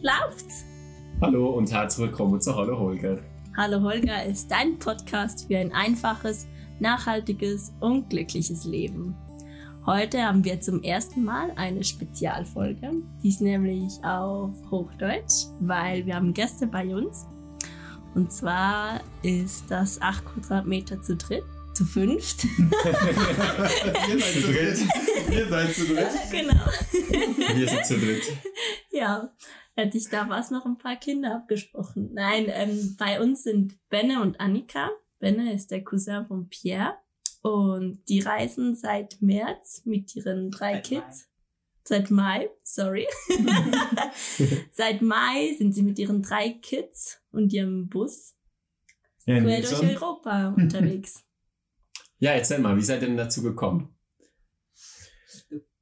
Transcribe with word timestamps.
Läuft's? 0.00 0.64
Hallo 1.20 1.50
und 1.50 1.72
herzlich 1.72 2.06
willkommen 2.06 2.40
zu 2.40 2.54
Hallo 2.54 2.78
Holger. 2.78 3.18
Hallo 3.56 3.80
Holger 3.82 4.24
ist 4.24 4.48
dein 4.48 4.78
Podcast 4.78 5.48
für 5.48 5.58
ein 5.58 5.72
einfaches, 5.72 6.46
nachhaltiges 6.78 7.72
und 7.80 8.08
glückliches 8.08 8.64
Leben. 8.64 9.16
Heute 9.86 10.22
haben 10.22 10.44
wir 10.44 10.60
zum 10.60 10.84
ersten 10.84 11.24
Mal 11.24 11.50
eine 11.56 11.82
Spezialfolge. 11.82 12.92
Die 13.24 13.28
ist 13.28 13.40
nämlich 13.40 13.92
auf 14.04 14.52
Hochdeutsch, 14.70 15.46
weil 15.58 16.06
wir 16.06 16.14
haben 16.14 16.32
Gäste 16.32 16.68
bei 16.68 16.94
uns. 16.94 17.26
Und 18.14 18.32
zwar 18.32 19.00
ist 19.22 19.64
das 19.68 20.00
8 20.00 20.24
Quadratmeter 20.24 21.02
zu 21.02 21.16
dritt, 21.16 21.42
zu 21.74 21.84
fünft. 21.84 22.44
Ihr 24.08 24.20
seid 24.20 24.32
zu 24.32 24.40
dritt. 24.42 24.78
Ihr 25.32 25.48
seid 25.48 25.74
zu 25.74 25.86
dritt. 25.86 26.08
genau. 26.30 26.66
Wir 27.56 27.68
sind 27.68 27.84
zu 27.84 27.98
dritt. 27.98 28.22
Ja, 28.90 29.30
hätte 29.78 29.96
ich 29.96 30.08
da 30.08 30.28
was 30.28 30.50
noch 30.50 30.66
ein 30.66 30.76
paar 30.76 30.96
Kinder 30.96 31.36
abgesprochen. 31.36 32.10
Nein, 32.12 32.46
ähm, 32.48 32.96
bei 32.98 33.22
uns 33.22 33.44
sind 33.44 33.78
Benne 33.88 34.20
und 34.20 34.40
Annika. 34.40 34.90
Benne 35.20 35.54
ist 35.54 35.70
der 35.70 35.84
Cousin 35.84 36.26
von 36.26 36.48
Pierre. 36.48 36.96
Und 37.42 38.02
die 38.08 38.20
reisen 38.20 38.74
seit 38.74 39.22
März 39.22 39.82
mit 39.84 40.14
ihren 40.16 40.50
drei 40.50 40.74
Seit 40.74 40.84
Kids. 40.84 41.28
Seit 41.84 42.10
Mai, 42.10 42.50
sorry. 42.64 43.06
seit 44.72 45.00
Mai 45.00 45.54
sind 45.56 45.74
sie 45.74 45.82
mit 45.82 45.98
ihren 45.98 46.22
drei 46.22 46.50
Kids 46.50 47.22
und 47.30 47.52
ihrem 47.52 47.88
Bus 47.88 48.34
Ja, 49.24 49.40
quer 49.40 49.60
durch. 49.62 49.82
Europa 49.82 50.48
unterwegs. 50.48 51.24
Ja, 52.20 52.32
erzähl 52.32 52.58
mal, 52.58 52.76
wie 52.76 52.82
seid 52.82 53.00
ihr 53.02 53.06
denn 53.06 53.16
dazu 53.16 53.44
gekommen? 53.44 53.96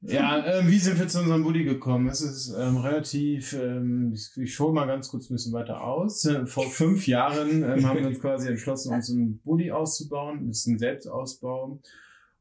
Ja, 0.09 0.45
äh, 0.45 0.69
wie 0.69 0.79
sind 0.79 0.99
wir 0.99 1.09
zu 1.09 1.21
unserem 1.21 1.43
Bulli 1.43 1.65
gekommen? 1.65 2.07
Es 2.09 2.21
ist 2.21 2.55
ähm, 2.57 2.77
relativ, 2.77 3.53
ähm, 3.55 4.13
ich, 4.15 4.31
ich 4.37 4.59
hole 4.61 4.73
mal 4.73 4.87
ganz 4.87 5.09
kurz 5.09 5.29
ein 5.29 5.35
bisschen 5.35 5.53
weiter 5.53 5.83
aus. 5.83 6.25
Äh, 6.25 6.47
vor 6.47 6.71
fünf 6.71 7.07
Jahren 7.09 7.65
ähm, 7.65 7.87
haben 7.87 7.99
wir 7.99 8.07
uns 8.07 8.21
quasi 8.21 8.49
entschlossen, 8.49 8.95
uns 8.95 9.11
einen 9.11 9.41
Bulli 9.41 9.73
auszubauen. 9.73 10.47
Das 10.47 10.59
ist 10.59 10.67
ein 10.69 10.79
Selbstausbau. 10.79 11.81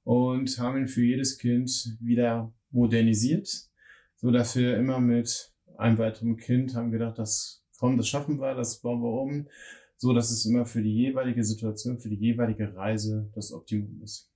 Und 0.04 0.60
haben 0.60 0.78
ihn 0.78 0.88
für 0.88 1.04
jedes 1.04 1.40
Kind 1.40 1.98
wieder 2.00 2.54
modernisiert. 2.70 3.50
So 4.18 4.32
dass 4.32 4.56
wir 4.56 4.78
immer 4.78 5.00
mit 5.00 5.52
einem 5.78 5.98
weiteren 5.98 6.38
Kind 6.38 6.76
haben 6.76 6.92
gedacht, 6.92 7.18
das 7.18 7.64
komm, 7.80 7.98
das 7.98 8.08
schaffen 8.08 8.40
wir, 8.40 8.54
das 8.54 8.80
bauen 8.80 9.02
wir 9.02 9.22
um. 9.22 9.48
So 9.98 10.14
dass 10.14 10.30
es 10.30 10.46
immer 10.46 10.66
für 10.66 10.84
die 10.84 10.94
jeweilige 10.94 11.44
Situation, 11.44 12.00
für 12.00 12.10
die 12.10 12.16
jeweilige 12.16 12.76
Reise 12.76 13.30
das 13.34 13.52
Optimum 13.52 14.02
ist. 14.04 14.30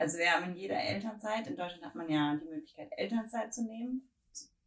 Also 0.00 0.16
wir 0.16 0.30
haben 0.30 0.50
in 0.50 0.56
jeder 0.56 0.82
Elternzeit, 0.82 1.46
in 1.46 1.56
Deutschland 1.56 1.84
hat 1.84 1.94
man 1.94 2.08
ja 2.08 2.34
die 2.34 2.48
Möglichkeit, 2.48 2.88
Elternzeit 2.96 3.52
zu 3.52 3.64
nehmen. 3.64 4.10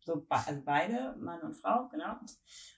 So, 0.06 0.26
also 0.30 0.62
beide, 0.64 1.16
Mann 1.20 1.42
und 1.42 1.56
Frau, 1.56 1.88
genau. 1.90 2.18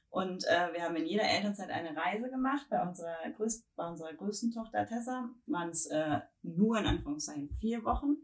Und 0.10 0.46
äh, 0.46 0.72
wir 0.72 0.84
haben 0.84 0.96
in 0.96 1.06
jeder 1.06 1.26
Elternzeit 1.26 1.70
eine 1.70 1.98
Reise 1.98 2.30
gemacht. 2.30 2.68
Bei 2.70 2.82
unserer, 2.82 3.18
größten, 3.36 3.70
bei 3.76 3.86
unserer 3.86 4.14
größten 4.14 4.52
Tochter 4.52 4.86
Tessa 4.86 5.30
waren 5.48 5.70
es 5.70 5.88
äh, 5.88 6.22
nur 6.44 6.80
in 6.80 6.86
Anführungszeichen 6.86 7.50
vier 7.60 7.84
Wochen. 7.84 8.16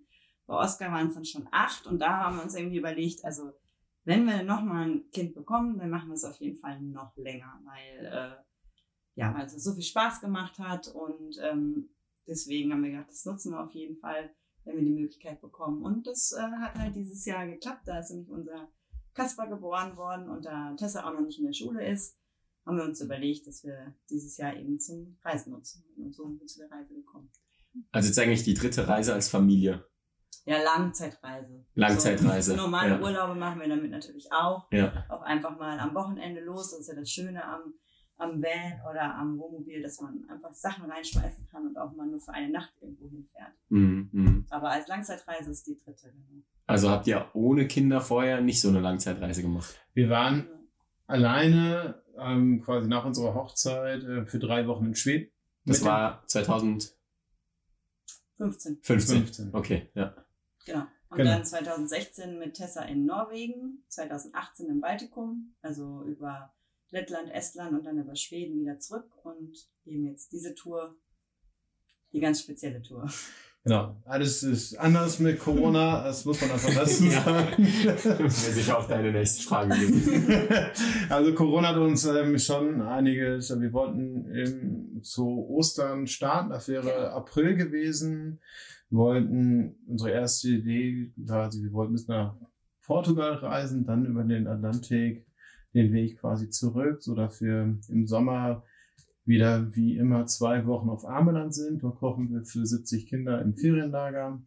Bei 0.46 0.54
Oscar 0.54 0.94
waren 0.94 1.08
es 1.08 1.16
dann 1.16 1.26
schon 1.26 1.50
acht. 1.52 1.86
Und 1.86 2.00
da 2.00 2.20
haben 2.20 2.38
wir 2.38 2.44
uns 2.44 2.56
irgendwie 2.56 2.78
überlegt, 2.78 3.26
also 3.26 3.52
wenn 4.06 4.24
wir 4.26 4.44
nochmal 4.44 4.88
ein 4.90 5.10
Kind 5.12 5.36
bekommen, 5.36 5.78
dann 5.78 5.90
machen 5.90 6.08
wir 6.08 6.14
es 6.16 6.24
auf 6.24 6.40
jeden 6.40 6.58
Fall 6.58 6.80
noch 6.80 7.18
länger, 7.18 7.60
weil 7.66 8.06
äh, 8.06 8.36
ja, 9.16 9.34
weil 9.34 9.46
es 9.46 9.62
so 9.62 9.74
viel 9.74 9.84
Spaß 9.84 10.22
gemacht 10.22 10.58
hat 10.58 10.88
und 10.88 11.38
ähm, 11.42 11.90
deswegen 12.28 12.72
haben 12.72 12.84
wir 12.84 12.92
gedacht, 12.92 13.10
das 13.10 13.26
nutzen 13.26 13.52
wir 13.52 13.64
auf 13.64 13.72
jeden 13.72 13.98
Fall, 13.98 14.34
wenn 14.64 14.78
wir 14.78 14.84
die 14.84 14.92
Möglichkeit 14.92 15.42
bekommen. 15.42 15.84
Und 15.84 16.08
das 16.08 16.32
äh, 16.32 16.42
hat 16.42 16.76
halt 16.76 16.96
dieses 16.96 17.26
Jahr 17.26 17.48
geklappt. 17.48 17.88
Da 17.88 18.00
ist 18.00 18.12
nämlich 18.12 18.30
unser 18.30 18.70
Kasper 19.14 19.48
geboren 19.48 19.98
worden 19.98 20.30
und 20.30 20.46
da 20.46 20.74
Tessa 20.76 21.08
auch 21.08 21.14
noch 21.14 21.22
nicht 21.22 21.40
in 21.40 21.46
der 21.46 21.54
Schule 21.54 21.86
ist, 21.86 22.18
haben 22.66 22.78
wir 22.78 22.84
uns 22.84 23.02
überlegt, 23.02 23.48
dass 23.48 23.64
wir 23.64 23.96
dieses 24.10 24.38
Jahr 24.38 24.56
eben 24.56 24.80
zum 24.80 25.18
Reisen 25.24 25.52
nutzen. 25.52 25.84
Und 25.98 26.14
so 26.16 26.28
sind 26.28 26.40
wir 26.40 26.48
zu 26.48 26.60
der 26.60 26.72
Reise 26.72 26.94
gekommen. 26.94 27.30
Also 27.92 28.08
jetzt 28.08 28.20
eigentlich 28.20 28.44
die 28.44 28.54
dritte 28.54 28.88
Reise 28.88 29.14
als 29.14 29.30
Familie. 29.30 29.86
Ja, 30.46 30.62
Langzeitreise. 30.62 31.66
Langzeitreise, 31.76 32.52
So, 32.52 32.58
normale 32.58 32.96
ja. 32.96 33.02
Urlaube 33.02 33.36
machen 33.36 33.60
wir 33.62 33.68
damit 33.68 33.92
natürlich 33.92 34.32
auch. 34.32 34.68
Ja. 34.72 35.06
Auch 35.10 35.22
einfach 35.22 35.58
mal 35.58 35.80
am 35.80 35.94
Wochenende 35.94 36.42
los. 36.42 36.72
Das 36.72 36.82
ist 36.82 36.88
ja 36.88 36.96
das 36.96 37.10
Schöne 37.10 37.44
am, 37.44 37.74
am 38.18 38.42
Van 38.42 38.82
oder 38.90 39.16
am 39.16 39.38
Wohnmobil, 39.40 39.82
dass 39.82 40.00
man 40.00 40.24
einfach 40.30 40.54
Sachen 40.54 40.90
reinschmeißen 40.90 41.48
kann 41.48 41.68
und 41.68 41.78
auch 41.78 41.92
mal 41.94 42.06
nur 42.06 42.20
für 42.20 42.34
eine 42.34 42.50
Nacht 42.50 42.72
irgendwo 42.80 43.10
hinfährt. 43.10 43.54
Mhm, 43.70 44.10
mhm. 44.12 44.46
Aber 44.50 44.70
als 44.70 44.88
Langzeitreise 44.88 45.52
ist 45.52 45.66
die 45.68 45.78
dritte. 45.78 46.12
Genau. 46.12 46.44
Also 46.68 46.90
habt 46.90 47.08
ihr 47.08 47.28
ohne 47.34 47.68
Kinder 47.68 48.00
vorher 48.00 48.42
nicht 48.42 48.62
so 48.62 48.70
eine 48.70 48.80
Langzeitreise 48.80 49.42
gemacht? 49.42 49.80
Wir 49.94 50.10
waren 50.10 50.48
alleine 51.08 52.02
ähm, 52.18 52.62
quasi 52.62 52.88
nach 52.88 53.06
unserer 53.06 53.34
Hochzeit 53.34 54.04
äh, 54.04 54.26
für 54.26 54.40
drei 54.40 54.68
Wochen 54.68 54.86
in 54.86 54.96
Schweden. 54.96 55.32
Das 55.66 55.84
war 55.84 56.26
2015. 56.28 56.96
15, 58.38 58.80
15. 58.82 59.50
Okay, 59.54 59.90
ja. 59.94 60.16
genau. 60.66 60.88
Und 61.10 61.18
Genau. 61.18 61.32
dann 61.32 61.46
2016 61.46 62.40
mit 62.40 62.54
Tessa 62.54 62.84
in 62.84 63.06
Norwegen, 63.06 63.84
2018 63.90 64.70
im 64.70 64.80
Baltikum, 64.80 65.54
also 65.62 66.04
über 66.06 66.54
Lettland, 66.92 67.30
Estland 67.34 67.74
und 67.74 67.86
dann 67.86 67.98
über 67.98 68.16
Schweden 68.16 68.60
wieder 68.60 68.78
zurück 68.80 69.10
und 69.24 69.54
eben 69.86 70.06
jetzt 70.06 70.32
diese 70.32 70.54
Tour, 70.54 70.96
die 72.14 72.20
ganz 72.20 72.42
spezielle 72.42 72.82
Tour. 72.82 73.10
Genau. 73.64 73.96
Alles 74.06 74.42
ist 74.42 74.76
anders 74.80 75.20
mit 75.20 75.40
Corona, 75.40 76.04
das 76.04 76.26
muss 76.26 76.42
man 76.42 76.52
einfach 76.52 76.74
dazu 76.74 77.06
Ja. 77.06 77.22
sagen. 77.22 77.64
Wäre 77.64 78.30
sicher 78.30 78.78
auch 78.80 78.88
deine 78.88 79.12
nächste 79.12 79.44
Frage 79.44 79.70
gewesen. 79.70 80.50
also 81.10 81.34
Corona 81.36 81.68
hat 81.70 81.78
uns 81.78 82.04
ähm, 82.06 82.40
schon 82.40 82.82
einiges, 82.82 83.50
wir 83.62 83.72
wollten 83.72 84.26
ähm, 84.36 85.04
zu 85.04 85.48
Ostern 85.48 86.08
starten, 86.08 86.50
das 86.50 86.68
wäre 86.68 86.82
Genau. 86.88 87.08
April 87.18 87.56
gewesen. 87.56 88.40
Wir 88.90 88.98
wollten, 88.98 89.76
unsere 89.88 90.10
erste 90.12 90.50
Idee 90.50 91.14
quasi, 91.28 91.62
wir 91.64 91.72
wollten 91.72 91.94
bis 91.94 92.08
nach 92.08 92.36
Portugal 92.84 93.36
reisen, 93.36 93.86
dann 93.86 94.06
über 94.06 94.24
den 94.24 94.48
Atlantik 94.48 95.26
den 95.74 95.94
Weg 95.94 96.20
quasi 96.20 96.50
zurück, 96.50 97.02
so 97.02 97.16
dass 97.16 97.42
wir 97.42 97.78
im 97.88 98.08
Sommer 98.08 98.64
wieder 99.26 99.76
wie 99.76 99.98
immer 99.98 100.26
zwei 100.26 100.66
Wochen 100.66 100.90
auf 100.90 101.06
Armeland 101.06 101.54
sind. 101.54 101.84
Dort 101.84 102.00
kochen 102.00 102.32
wir 102.32 102.44
für 102.44 102.66
70 102.66 103.08
Kinder 103.08 103.42
im 103.42 103.54
Ferienlager. 103.54 104.42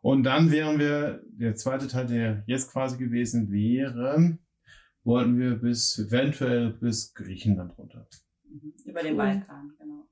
Und 0.00 0.24
dann 0.24 0.50
wären 0.50 0.78
wir, 0.78 1.22
der 1.26 1.54
zweite 1.54 1.86
Teil, 1.86 2.06
der 2.06 2.42
jetzt 2.46 2.72
quasi 2.72 2.98
gewesen 2.98 3.52
wäre, 3.52 4.38
wollten 5.04 5.38
wir 5.38 5.56
bis 5.56 5.98
eventuell 5.98 6.70
bis 6.70 7.14
Griechenland 7.14 7.76
runter. 7.78 8.08
Mhm. 8.48 8.74
Über 8.84 9.02
den. 9.02 9.16
Balkan, 9.16 9.72
genau. 9.78 10.08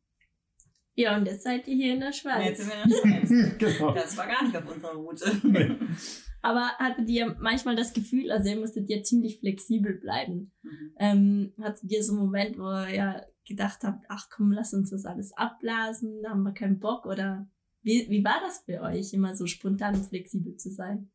Ja, 0.94 1.16
und 1.16 1.26
jetzt 1.26 1.42
seid 1.42 1.66
ihr 1.66 1.76
hier 1.76 1.94
in 1.94 2.00
der 2.00 2.12
Schweiz. 2.12 2.44
jetzt 2.44 2.60
sind 2.60 2.72
wir 2.72 2.84
in 2.84 2.90
der 2.90 3.26
Schweiz. 3.26 3.58
genau. 3.58 3.94
Das 3.94 4.16
war 4.16 4.26
gar 4.26 4.44
nicht 4.44 4.56
auf 4.56 4.72
unserer 4.72 4.94
Route. 4.94 5.40
Nee. 5.44 5.76
Aber 6.42 6.70
hattet 6.78 7.08
ihr 7.08 7.36
manchmal 7.40 7.76
das 7.76 7.92
Gefühl, 7.92 8.30
also 8.30 8.48
ihr 8.48 8.58
musstet 8.58 8.88
ja 8.88 9.02
ziemlich 9.02 9.38
flexibel 9.40 9.98
bleiben. 10.00 10.52
Mhm. 10.62 10.92
Ähm, 10.98 11.52
hattet 11.60 11.90
ihr 11.90 12.02
so 12.02 12.12
einen 12.12 12.22
Moment, 12.22 12.58
wo 12.58 12.64
ihr 12.64 12.94
ja 12.94 13.22
gedacht 13.46 13.80
habt, 13.82 14.04
ach 14.08 14.28
komm, 14.30 14.52
lass 14.52 14.72
uns 14.72 14.90
das 14.90 15.04
alles 15.04 15.32
abblasen, 15.36 16.22
da 16.22 16.30
haben 16.30 16.42
wir 16.42 16.52
keinen 16.52 16.78
Bock? 16.78 17.04
Oder 17.04 17.48
wie, 17.82 18.06
wie 18.08 18.24
war 18.24 18.40
das 18.46 18.62
für 18.64 18.80
euch, 18.80 19.12
immer 19.12 19.34
so 19.36 19.46
spontan 19.46 19.94
und 19.96 20.06
flexibel 20.06 20.56
zu 20.56 20.70
sein? 20.70 21.10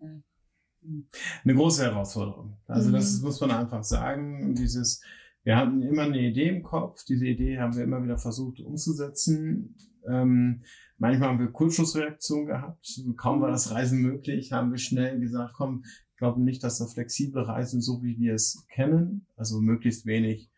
Eine 0.00 1.54
große 1.54 1.84
Herausforderung. 1.84 2.58
Also 2.66 2.88
Mhm. 2.88 2.92
das 2.94 3.20
muss 3.20 3.40
man 3.40 3.50
einfach 3.52 3.84
sagen. 3.84 4.54
Dieses, 4.54 5.02
wir 5.44 5.56
hatten 5.56 5.82
immer 5.82 6.02
eine 6.02 6.20
Idee 6.20 6.48
im 6.48 6.62
Kopf. 6.62 7.04
Diese 7.04 7.26
Idee 7.26 7.58
haben 7.58 7.76
wir 7.76 7.84
immer 7.84 8.02
wieder 8.02 8.18
versucht 8.18 8.60
umzusetzen. 8.60 9.76
Ähm, 10.08 10.62
manchmal 10.98 11.28
haben 11.30 11.38
wir 11.38 11.48
Kurzschussreaktionen 11.52 12.46
gehabt. 12.46 13.00
Kaum 13.16 13.40
war 13.40 13.50
das 13.50 13.70
Reisen 13.70 14.00
möglich, 14.02 14.52
haben 14.52 14.70
wir 14.70 14.78
schnell 14.78 15.18
gesagt, 15.20 15.54
komm, 15.56 15.82
ich 15.84 16.16
glaube 16.18 16.40
nicht, 16.40 16.62
dass 16.62 16.78
das 16.78 16.92
flexible 16.94 17.42
Reisen, 17.42 17.80
so 17.80 18.02
wie 18.02 18.18
wir 18.18 18.34
es 18.34 18.64
kennen, 18.72 19.26
also 19.36 19.60
möglichst 19.60 20.06
wenig 20.06 20.50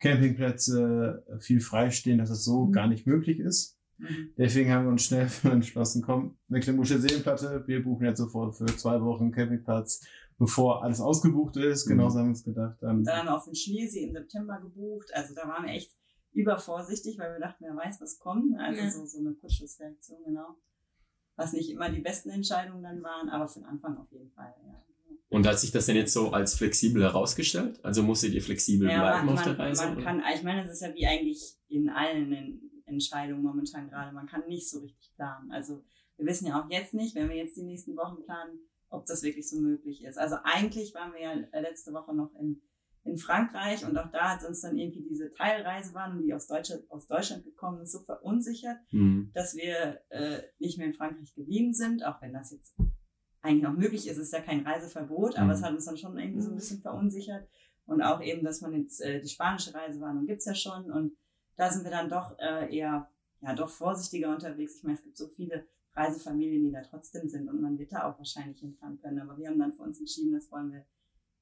Campingplätze, 0.00 1.24
viel 1.40 1.60
freistehen, 1.60 2.18
dass 2.18 2.30
es 2.30 2.44
so 2.44 2.66
Mhm. 2.66 2.72
gar 2.72 2.86
nicht 2.88 3.06
möglich 3.06 3.38
ist. 3.38 3.78
Mhm. 3.98 4.32
Deswegen 4.36 4.70
haben 4.70 4.84
wir 4.86 4.90
uns 4.90 5.04
schnell 5.04 5.28
entschlossen, 5.44 6.02
komm, 6.02 6.36
Mecklenburgische 6.48 6.98
Seenplatte, 7.00 7.62
wir 7.66 7.82
buchen 7.82 8.06
jetzt 8.06 8.18
sofort 8.18 8.56
für 8.56 8.66
zwei 8.66 9.00
Wochen 9.00 9.30
Campingplatz, 9.30 10.04
bevor 10.38 10.82
alles 10.82 11.00
ausgebucht 11.00 11.56
ist. 11.56 11.86
Mhm. 11.86 11.90
Genauso 11.90 12.18
haben 12.18 12.26
wir 12.26 12.30
uns 12.30 12.44
gedacht. 12.44 12.76
Dann 12.80 13.06
haben 13.06 13.26
wir 13.26 13.36
auf 13.36 13.44
den 13.44 13.54
Schlesien 13.54 14.08
im 14.08 14.14
September 14.14 14.60
gebucht. 14.60 15.08
Also 15.14 15.34
da 15.34 15.46
waren 15.48 15.66
echt 15.68 15.92
übervorsichtig, 16.32 17.18
weil 17.18 17.32
wir 17.32 17.40
dachten, 17.40 17.64
wer 17.64 17.76
weiß, 17.76 18.00
was 18.00 18.18
kommt. 18.18 18.58
Also 18.58 18.80
Ja. 18.82 18.90
so, 18.90 19.04
so 19.06 19.18
eine 19.18 19.32
Kurzschlussreaktion, 19.34 20.24
genau. 20.24 20.56
Was 21.36 21.52
nicht 21.52 21.70
immer 21.70 21.90
die 21.90 22.00
besten 22.00 22.30
Entscheidungen 22.30 22.82
dann 22.82 23.02
waren, 23.02 23.28
aber 23.28 23.48
für 23.48 23.60
den 23.60 23.66
Anfang 23.68 23.96
auf 23.96 24.10
jeden 24.12 24.30
Fall, 24.30 24.54
ja. 24.66 24.82
Und 25.30 25.46
hat 25.46 25.58
sich 25.58 25.70
das 25.70 25.86
denn 25.86 25.96
jetzt 25.96 26.12
so 26.12 26.30
als 26.30 26.54
flexibel 26.56 27.02
herausgestellt? 27.02 27.82
Also 27.82 28.02
musstet 28.02 28.34
ihr 28.34 28.42
flexibel 28.42 28.90
Ja, 28.90 29.00
bleiben 29.00 29.26
man, 29.26 29.34
auf 29.38 29.42
der 29.44 29.58
Reise? 29.58 29.84
man 29.84 29.94
oder? 29.96 30.04
kann, 30.04 30.22
ich 30.34 30.42
meine, 30.42 30.62
es 30.64 30.70
ist 30.70 30.82
ja 30.82 30.94
wie 30.94 31.06
eigentlich 31.06 31.54
in 31.68 31.88
allen 31.88 32.32
En- 32.32 32.60
Entscheidungen 32.84 33.42
momentan 33.42 33.88
gerade. 33.88 34.12
Man 34.14 34.26
kann 34.26 34.46
nicht 34.46 34.68
so 34.68 34.80
richtig 34.80 35.10
planen. 35.14 35.50
Also 35.50 35.82
wir 36.18 36.26
wissen 36.26 36.46
ja 36.48 36.60
auch 36.62 36.70
jetzt 36.70 36.92
nicht, 36.92 37.14
wenn 37.14 37.30
wir 37.30 37.36
jetzt 37.36 37.56
die 37.56 37.62
nächsten 37.62 37.96
Wochen 37.96 38.22
planen, 38.24 38.58
ob 38.90 39.06
das 39.06 39.22
wirklich 39.22 39.48
so 39.48 39.58
möglich 39.58 40.04
ist. 40.04 40.18
Also 40.18 40.36
eigentlich 40.44 40.94
waren 40.94 41.14
wir 41.14 41.20
ja 41.22 41.60
letzte 41.60 41.94
Woche 41.94 42.14
noch 42.14 42.34
in, 42.34 42.60
in 43.04 43.18
Frankreich 43.18 43.84
und 43.84 43.96
auch 43.98 44.10
da 44.12 44.34
hat 44.36 44.44
uns 44.46 44.60
dann 44.60 44.76
irgendwie 44.78 45.02
diese 45.02 45.32
Teilreisewarnung, 45.32 46.22
die 46.22 46.32
aus 46.34 46.46
Deutschland, 46.46 46.88
aus 46.90 47.06
Deutschland 47.08 47.44
gekommen 47.44 47.80
ist, 47.82 47.92
so 47.92 48.00
verunsichert, 48.00 48.78
Mhm. 48.92 49.30
dass 49.34 49.54
wir 49.56 50.00
äh, 50.10 50.42
nicht 50.58 50.78
mehr 50.78 50.86
in 50.86 50.92
Frankreich 50.94 51.34
geblieben 51.34 51.74
sind, 51.74 52.04
auch 52.04 52.20
wenn 52.22 52.32
das 52.32 52.52
jetzt 52.52 52.76
eigentlich 53.40 53.62
noch 53.64 53.72
möglich 53.76 54.06
ist, 54.06 54.18
es 54.18 54.26
ist 54.28 54.32
ja 54.32 54.40
kein 54.40 54.64
Reiseverbot, 54.64 55.36
aber 55.36 55.46
Mhm. 55.46 55.50
es 55.50 55.62
hat 55.62 55.72
uns 55.74 55.84
dann 55.84 55.96
schon 55.96 56.16
irgendwie 56.16 56.42
so 56.42 56.50
ein 56.50 56.54
bisschen 56.56 56.80
verunsichert. 56.80 57.48
Und 57.86 58.00
auch 58.02 58.22
eben, 58.22 58.44
dass 58.44 58.60
man 58.60 58.72
jetzt 58.74 59.00
äh, 59.00 59.20
die 59.20 59.28
spanische 59.28 59.74
Reisewarnung 59.74 60.26
gibt's 60.26 60.44
ja 60.46 60.54
schon 60.54 60.90
und 60.92 61.16
da 61.56 61.68
sind 61.70 61.82
wir 61.82 61.90
dann 61.90 62.08
doch 62.08 62.38
äh, 62.38 62.74
eher 62.74 63.10
ja 63.40 63.54
doch 63.56 63.68
vorsichtiger 63.68 64.30
unterwegs. 64.32 64.76
Ich 64.76 64.84
meine, 64.84 64.96
es 64.96 65.02
gibt 65.02 65.16
so 65.16 65.26
viele 65.26 65.66
Reisefamilien, 65.96 66.62
die 66.64 66.70
da 66.72 66.82
trotzdem 66.82 67.28
sind 67.28 67.48
und 67.48 67.60
man 67.60 67.76
wird 67.78 67.92
da 67.92 68.04
auch 68.08 68.16
wahrscheinlich 68.18 68.60
hinfahren 68.60 68.98
können. 69.00 69.18
Aber 69.18 69.36
wir 69.36 69.48
haben 69.48 69.58
dann 69.58 69.72
für 69.72 69.82
uns 69.82 69.98
entschieden, 69.98 70.32
das 70.32 70.50
wollen 70.52 70.70
wir 70.70 70.86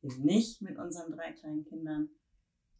eben 0.03 0.23
nicht 0.23 0.63
mit 0.63 0.77
unseren 0.79 1.13
drei 1.13 1.33
kleinen 1.33 1.65
Kindern. 1.65 2.09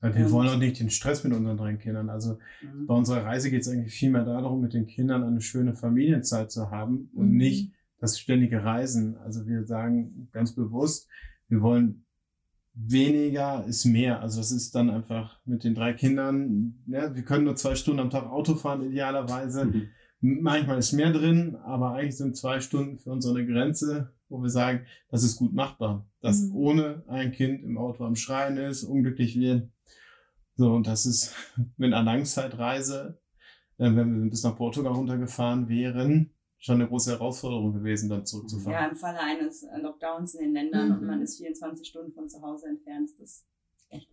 Weil 0.01 0.15
wir 0.15 0.25
Ähm, 0.27 0.31
wollen 0.33 0.49
auch 0.49 0.57
nicht 0.59 0.81
den 0.81 0.89
Stress 0.91 1.25
mit 1.25 1.33
unseren 1.35 1.57
drei 1.59 1.75
Kindern. 1.77 2.09
Also 2.09 2.39
Mhm. 2.63 2.87
bei 2.87 2.95
unserer 2.95 3.25
Reise 3.25 3.51
geht 3.51 3.63
es 3.63 3.69
eigentlich 3.69 3.93
viel 3.95 4.11
mehr 4.11 4.25
darum, 4.25 4.61
mit 4.63 4.73
den 4.73 4.87
Kindern 4.87 5.23
eine 5.23 5.41
schöne 5.43 5.75
Familienzeit 5.75 6.51
zu 6.51 6.71
haben 6.71 7.11
und 7.15 7.31
Mhm. 7.33 7.37
nicht 7.37 7.73
das 7.99 8.19
ständige 8.19 8.65
Reisen. 8.65 9.17
Also 9.19 9.47
wir 9.47 9.67
sagen 9.67 10.29
ganz 10.33 10.55
bewusst, 10.55 11.07
wir 11.49 11.61
wollen 11.61 12.07
weniger 12.73 13.65
ist 13.67 13.85
mehr. 13.85 14.21
Also 14.21 14.39
das 14.41 14.53
ist 14.53 14.75
dann 14.75 14.89
einfach 14.91 15.41
mit 15.45 15.65
den 15.65 15.75
drei 15.75 15.93
Kindern, 15.93 16.83
ne, 16.87 17.11
wir 17.15 17.23
können 17.25 17.45
nur 17.45 17.57
zwei 17.57 17.75
Stunden 17.75 18.01
am 18.01 18.11
Tag 18.11 18.25
Auto 18.27 18.55
fahren, 18.55 18.83
idealerweise. 18.89 19.67
Mhm. 19.67 19.89
Manchmal 20.23 20.79
ist 20.79 20.93
mehr 20.93 21.13
drin, 21.13 21.57
aber 21.57 21.93
eigentlich 21.93 22.17
sind 22.17 22.37
zwei 22.37 22.61
Stunden 22.61 22.99
für 22.99 23.11
uns 23.11 23.25
so 23.25 23.35
eine 23.35 23.47
Grenze, 23.47 24.13
wo 24.31 24.41
wir 24.43 24.49
sagen, 24.51 24.87
das 25.11 25.23
ist 25.25 25.37
gut 25.37 25.53
machbar. 25.53 26.07
Dass 26.21 26.41
Mhm. 26.43 26.55
ohne 26.57 27.05
ein 27.09 27.33
Kind 27.33 27.63
im 27.63 27.77
Auto 27.79 28.05
am 28.05 28.17
Schreien 28.17 28.57
ist, 28.57 28.85
unglücklich 28.85 29.39
wird. 29.39 29.69
So, 30.57 30.73
und 30.73 30.87
das 30.87 31.07
ist 31.07 31.35
mit 31.77 31.93
einer 31.93 32.03
Langzeitreise, 32.05 33.19
äh, 33.79 33.85
wenn 33.95 34.23
wir 34.25 34.31
bis 34.31 34.43
nach 34.45 34.57
Portugal 34.57 34.93
runtergefahren 34.93 35.69
wären, 35.69 36.31
schon 36.59 36.75
eine 36.77 36.89
große 36.89 37.13
Herausforderung 37.13 37.73
gewesen, 37.73 38.11
dann 38.11 38.27
zurückzufahren. 38.27 38.73
Ja, 38.73 38.87
im 38.89 38.97
Falle 38.97 39.21
eines 39.21 39.63
äh, 39.63 39.79
Lockdowns 39.81 40.35
in 40.35 40.41
den 40.47 40.53
Ländern 40.53 40.93
und 40.93 41.01
Mhm. 41.01 41.07
man 41.07 41.23
ist 41.23 41.39
24 41.39 41.87
Stunden 41.89 42.13
von 42.13 42.29
zu 42.29 42.41
Hause 42.43 42.67
entfernt, 42.69 43.09
ist 43.11 43.19
das 43.21 43.47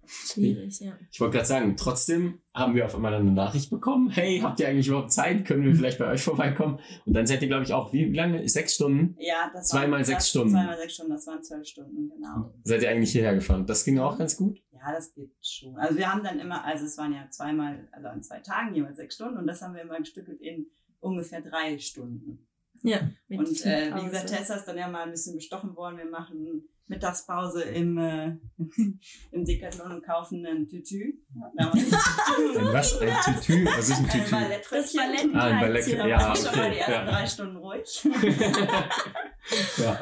Schwierig, 0.06 0.80
ja. 0.80 0.98
Ich 1.12 1.20
wollte 1.20 1.36
gerade 1.36 1.48
sagen, 1.48 1.76
trotzdem 1.78 2.42
haben 2.54 2.76
wir 2.76 2.86
auf 2.86 2.96
einmal 2.96 3.14
eine 3.14 3.32
Nachricht 3.32 3.70
bekommen. 3.70 4.10
Hey, 4.10 4.40
habt 4.40 4.60
ihr 4.60 4.68
eigentlich 4.68 4.88
überhaupt 4.88 5.12
Zeit? 5.12 5.46
Können 5.46 5.64
wir 5.64 5.76
vielleicht 5.76 6.00
bei 6.00 6.08
euch 6.08 6.22
vorbeikommen? 6.22 6.80
Und 7.06 7.14
dann 7.14 7.28
seid 7.28 7.42
ihr, 7.42 7.48
glaube 7.48 7.64
ich, 7.64 7.74
auch, 7.74 7.94
wie 7.94 8.12
lange? 8.12 8.48
Sechs 8.48 8.76
Stunden? 8.76 9.16
Ja, 9.20 9.52
das 9.54 9.68
Zweimal 9.68 10.04
sechs 10.04 10.24
das, 10.24 10.30
Stunden. 10.30 10.52
Zweimal 10.52 10.78
sechs 10.78 10.94
Stunden, 10.96 11.12
das 11.12 11.28
waren 11.28 11.44
zwölf 11.44 11.68
Stunden, 11.68 12.10
genau. 12.10 12.54
Seid 12.64 12.82
ihr 12.82 12.90
eigentlich 12.90 13.12
hierher 13.12 13.36
gefahren? 13.36 13.66
Das 13.66 13.84
ging 13.86 14.00
auch 14.00 14.18
ganz 14.18 14.38
gut. 14.38 14.60
Ja, 14.72 14.94
das 14.94 15.14
geht 15.14 15.32
schon. 15.42 15.76
Also 15.78 15.98
wir 15.98 16.12
haben 16.12 16.24
dann 16.24 16.40
immer, 16.40 16.64
also 16.64 16.86
es 16.86 16.98
waren 16.98 17.14
ja 17.14 17.30
zweimal, 17.30 17.88
also 17.92 18.08
an 18.08 18.24
zwei 18.24 18.40
Tagen 18.40 18.74
jeweils 18.74 18.98
sechs 18.98 19.16
Stunden 19.16 19.38
und 19.38 19.48
das 19.48 19.62
haben 19.62 19.76
wir 19.76 19.82
immer 19.82 20.00
gestückelt 20.00 20.42
in 20.42 20.68
ungefähr 21.00 21.42
drei 21.42 21.78
Stunden. 21.78 22.48
Ja. 22.84 23.10
mit 23.28 23.40
Und 23.40 23.66
äh, 23.66 23.94
wie 23.96 24.06
gesagt, 24.06 24.30
Tessa 24.30 24.56
ist 24.56 24.66
dann 24.66 24.78
ja 24.78 24.88
mal 24.88 25.04
ein 25.04 25.12
bisschen 25.12 25.36
bestochen 25.36 25.76
worden. 25.76 25.98
Wir 25.98 26.10
machen 26.10 26.68
Mittagspause 26.88 27.64
im, 27.64 27.98
äh, 27.98 28.38
im 29.32 29.46
Decathlon 29.46 29.92
und 29.92 30.06
kaufen 30.06 30.46
ein 30.50 30.68
Tütü. 30.68 31.14
Ein 31.58 31.68
was? 32.74 33.00
Ein 33.02 33.10
Tütü? 33.26 33.66
Was 33.66 33.90
ist 33.90 33.98
ein 34.00 34.06
Ein 34.06 34.10
Tütü? 34.12 34.22
Das 34.22 34.32
Ballettröckchen. 34.32 35.00
Ballett 35.00 35.36
Ah, 35.36 35.44
ein 35.44 35.60
Ballett, 35.60 35.86
Kleidchen, 35.86 36.08
ja, 36.10 36.18
aber 36.20 36.36
schon 36.36 36.46
mal 36.46 36.52
okay, 36.60 36.72
die 36.72 36.78
ersten 36.78 36.92
ja. 36.94 37.06
drei 37.06 37.26
Stunden 37.28 37.58
ruhig. 37.58 38.08
ja. 39.78 40.00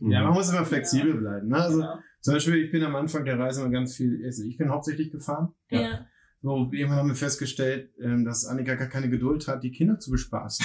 Ja, 0.00 0.22
man 0.24 0.32
muss 0.32 0.50
immer 0.50 0.64
flexibel 0.64 1.14
bleiben. 1.14 1.48
Ne? 1.48 1.56
Also 1.56 1.78
Genau. 1.78 1.98
zum 2.20 2.34
Beispiel, 2.34 2.64
ich 2.64 2.72
bin 2.72 2.82
am 2.82 2.96
Anfang 2.96 3.24
der 3.24 3.38
Reise 3.38 3.62
mal 3.62 3.70
ganz 3.70 3.96
viel, 3.96 4.20
also 4.24 4.42
ich 4.44 4.56
bin 4.56 4.70
hauptsächlich 4.70 5.10
gefahren. 5.10 5.54
Ja. 5.70 6.06
So, 6.42 6.70
irgendwann 6.72 6.98
haben 7.00 7.08
wir 7.08 7.14
festgestellt, 7.14 7.90
ähm, 8.02 8.24
dass 8.24 8.46
Annika 8.46 8.74
gar 8.74 8.88
keine 8.88 9.10
Geduld 9.10 9.46
hat, 9.46 9.62
die 9.62 9.70
Kinder 9.72 9.98
zu 9.98 10.10
bespaßen. 10.10 10.64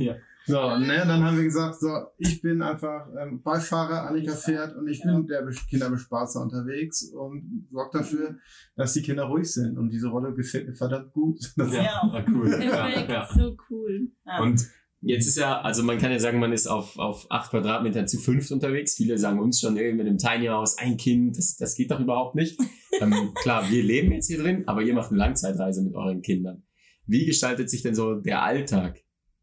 ja. 0.00 0.16
So, 0.46 0.76
ne, 0.78 1.04
dann 1.06 1.22
haben 1.22 1.36
wir 1.36 1.44
gesagt, 1.44 1.78
so, 1.80 1.88
ich 2.18 2.42
bin 2.42 2.62
einfach 2.62 3.06
ähm, 3.20 3.42
Beifahrer, 3.42 4.08
Annika 4.08 4.34
fährt 4.34 4.76
und 4.76 4.88
ich 4.88 5.02
bin 5.02 5.26
der 5.26 5.46
Bes- 5.46 5.66
Kinderbespaßer 5.68 6.40
unterwegs 6.40 7.04
und 7.12 7.68
sorge 7.70 7.98
dafür, 7.98 8.36
dass 8.76 8.92
die 8.94 9.02
Kinder 9.02 9.24
ruhig 9.24 9.50
sind. 9.52 9.78
Und 9.78 9.90
diese 9.90 10.08
Rolle 10.08 10.34
gefällt 10.34 10.68
mir 10.68 10.74
verdammt 10.74 11.12
gut. 11.12 11.38
Das 11.56 11.72
Ja. 11.74 12.00
Ah, 12.02 12.24
cool. 12.28 12.50
Ja, 12.50 12.86
Perfekt, 12.86 13.10
ja. 13.10 13.28
so 13.32 13.56
cool. 13.70 14.08
Ja. 14.26 14.40
Und 14.40 14.66
jetzt 15.00 15.26
ist 15.28 15.38
ja, 15.38 15.60
also 15.60 15.82
man 15.82 15.98
kann 15.98 16.10
ja 16.10 16.18
sagen, 16.18 16.38
man 16.40 16.52
ist 16.52 16.66
auf, 16.66 16.98
auf 16.98 17.26
acht 17.30 17.50
Quadratmetern 17.50 18.08
zu 18.08 18.18
fünft 18.18 18.50
unterwegs. 18.52 18.94
Viele 18.96 19.18
sagen 19.18 19.38
uns 19.38 19.60
schon, 19.60 19.76
ey, 19.76 19.92
mit 19.92 20.06
einem 20.06 20.18
Tiny 20.18 20.46
House, 20.46 20.76
ein 20.78 20.96
Kind, 20.96 21.36
das, 21.38 21.56
das 21.56 21.74
geht 21.76 21.90
doch 21.90 22.00
überhaupt 22.00 22.34
nicht. 22.34 22.58
ähm, 23.00 23.32
klar, 23.34 23.68
wir 23.70 23.82
leben 23.82 24.12
jetzt 24.12 24.26
hier 24.26 24.38
drin, 24.42 24.64
aber 24.66 24.82
ihr 24.82 24.94
macht 24.94 25.10
eine 25.10 25.18
Langzeitreise 25.18 25.82
mit 25.82 25.94
euren 25.94 26.22
Kindern. 26.22 26.62
Wie 27.06 27.26
gestaltet 27.26 27.68
sich 27.68 27.82
denn 27.82 27.94
so 27.94 28.14
der 28.14 28.42
Alltag 28.42 29.00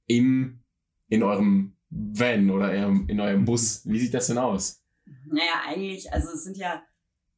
im, 0.07 0.58
in 1.09 1.23
eurem 1.23 1.75
Van 1.89 2.49
oder 2.49 2.73
in, 2.73 3.19
eurem 3.19 3.45
Bus? 3.45 3.85
Wie 3.85 3.99
sieht 3.99 4.13
das 4.13 4.27
denn 4.27 4.37
aus? 4.37 4.83
Naja, 5.25 5.63
eigentlich, 5.67 6.11
also 6.13 6.29
es 6.29 6.43
sind 6.43 6.57
ja 6.57 6.83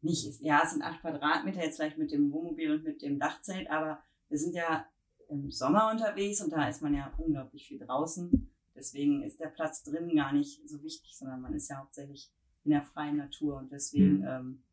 nicht, 0.02 0.42
ja, 0.42 0.62
es 0.64 0.72
sind 0.72 0.82
acht 0.82 1.02
Quadratmeter 1.02 1.64
jetzt 1.64 1.78
vielleicht 1.78 1.98
mit 1.98 2.12
dem 2.12 2.32
Wohnmobil 2.32 2.72
und 2.72 2.84
mit 2.84 3.02
dem 3.02 3.20
Dachzelt, 3.20 3.70
aber 3.70 4.04
wir 4.30 4.38
sind 4.38 4.56
ja 4.56 4.86
im 5.30 5.50
Sommer 5.52 5.90
unterwegs 5.92 6.42
und 6.42 6.52
da 6.52 6.68
ist 6.68 6.82
man 6.82 6.94
ja 6.94 7.14
unglaublich 7.18 7.68
viel 7.68 7.80
draußen. 7.80 8.52
Deswegen 8.76 9.24
ist 9.24 9.40
der 9.40 9.48
Platz 9.50 9.84
drin 9.84 10.16
gar 10.16 10.34
nicht 10.34 10.68
so 10.68 10.82
wichtig, 10.84 11.16
sondern 11.18 11.42
man 11.42 11.54
ist 11.54 11.70
ja 11.70 11.78
hauptsächlich 11.78 12.32
in 12.64 12.72
der 12.72 12.84
freien 12.84 13.18
Natur 13.18 13.58
und 13.58 13.72
deswegen 13.72 14.20
Mhm. 14.20 14.28
ähm, 14.28 14.64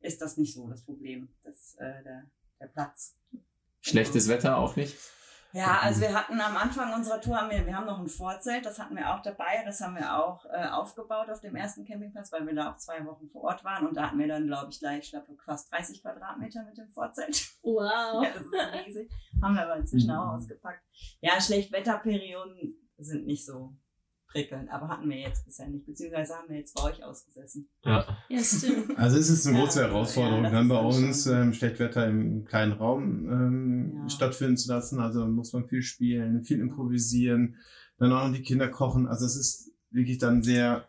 ist 0.00 0.20
das 0.20 0.36
nicht 0.36 0.54
so 0.54 0.68
das 0.68 0.84
Problem, 0.84 1.28
das, 1.44 1.74
äh, 1.78 2.02
der, 2.02 2.30
der 2.60 2.66
Platz. 2.66 3.16
Schlechtes 3.80 4.28
Wetter 4.28 4.56
auch 4.56 4.74
nicht? 4.76 4.96
Ja, 5.54 5.80
also 5.82 6.00
wir 6.00 6.14
hatten 6.14 6.40
am 6.40 6.56
Anfang 6.56 6.94
unserer 6.94 7.20
Tour, 7.20 7.36
haben 7.36 7.50
wir, 7.50 7.66
wir 7.66 7.76
haben 7.76 7.86
noch 7.86 7.98
ein 7.98 8.08
Vorzelt, 8.08 8.64
das 8.64 8.78
hatten 8.78 8.96
wir 8.96 9.14
auch 9.14 9.20
dabei, 9.20 9.62
das 9.66 9.82
haben 9.82 9.96
wir 9.96 10.16
auch 10.16 10.46
äh, 10.46 10.66
aufgebaut 10.68 11.28
auf 11.28 11.40
dem 11.40 11.54
ersten 11.56 11.84
Campingplatz, 11.84 12.32
weil 12.32 12.46
wir 12.46 12.54
da 12.54 12.72
auch 12.72 12.76
zwei 12.76 13.04
Wochen 13.04 13.28
vor 13.28 13.44
Ort 13.44 13.62
waren 13.62 13.86
und 13.86 13.94
da 13.94 14.06
hatten 14.06 14.18
wir 14.18 14.28
dann, 14.28 14.46
glaube 14.46 14.70
ich, 14.70 14.78
gleich, 14.78 15.00
ich 15.04 15.10
glaube, 15.10 15.36
fast 15.44 15.70
30 15.70 16.00
Quadratmeter 16.00 16.64
mit 16.64 16.78
dem 16.78 16.88
Vorzelt. 16.88 17.52
Wow. 17.62 17.82
Ja, 18.22 18.30
das 18.32 18.42
ist 18.42 18.86
riesig. 18.86 19.12
Haben 19.42 19.54
wir 19.54 19.62
aber 19.62 19.76
inzwischen 19.76 20.10
auch 20.10 20.34
ausgepackt. 20.34 20.82
Ja, 21.20 21.40
Schlechtwetterperioden 21.40 22.76
sind 22.98 23.26
nicht 23.26 23.44
so 23.44 23.74
prickelnd, 24.32 24.70
aber 24.70 24.88
hatten 24.88 25.08
wir 25.08 25.18
jetzt 25.18 25.44
bisher 25.44 25.68
nicht, 25.68 25.86
beziehungsweise 25.86 26.34
haben 26.34 26.48
wir 26.48 26.56
jetzt 26.58 26.74
bei 26.74 26.82
euch 26.84 27.04
ausgesessen. 27.04 27.68
Ja. 27.84 28.06
Ja, 28.28 28.42
stimmt. 28.42 28.90
Also 28.98 29.16
es 29.18 29.28
ist 29.30 29.46
eine 29.46 29.56
Ja, 29.58 29.64
große 29.64 29.80
Herausforderung, 29.82 30.44
ja, 30.44 30.50
dann 30.50 30.68
bei 30.68 30.78
uns 30.80 31.26
ähm, 31.26 31.52
Schlechtwetter 31.52 32.06
im 32.08 32.44
kleinen 32.44 32.72
Raum 32.72 33.28
ähm, 33.30 33.92
Ja. 33.96 34.08
stattfinden 34.08 34.56
zu 34.56 34.68
lassen. 34.68 35.00
Also 35.00 35.26
muss 35.26 35.52
man 35.52 35.66
viel 35.68 35.82
spielen, 35.82 36.42
viel 36.44 36.60
improvisieren, 36.60 37.56
dann 37.98 38.12
auch 38.12 38.26
noch 38.26 38.34
die 38.34 38.42
Kinder 38.42 38.68
kochen. 38.68 39.06
Also 39.06 39.26
es 39.26 39.36
ist 39.36 39.72
wirklich 39.90 40.18
dann 40.18 40.42
sehr 40.42 40.88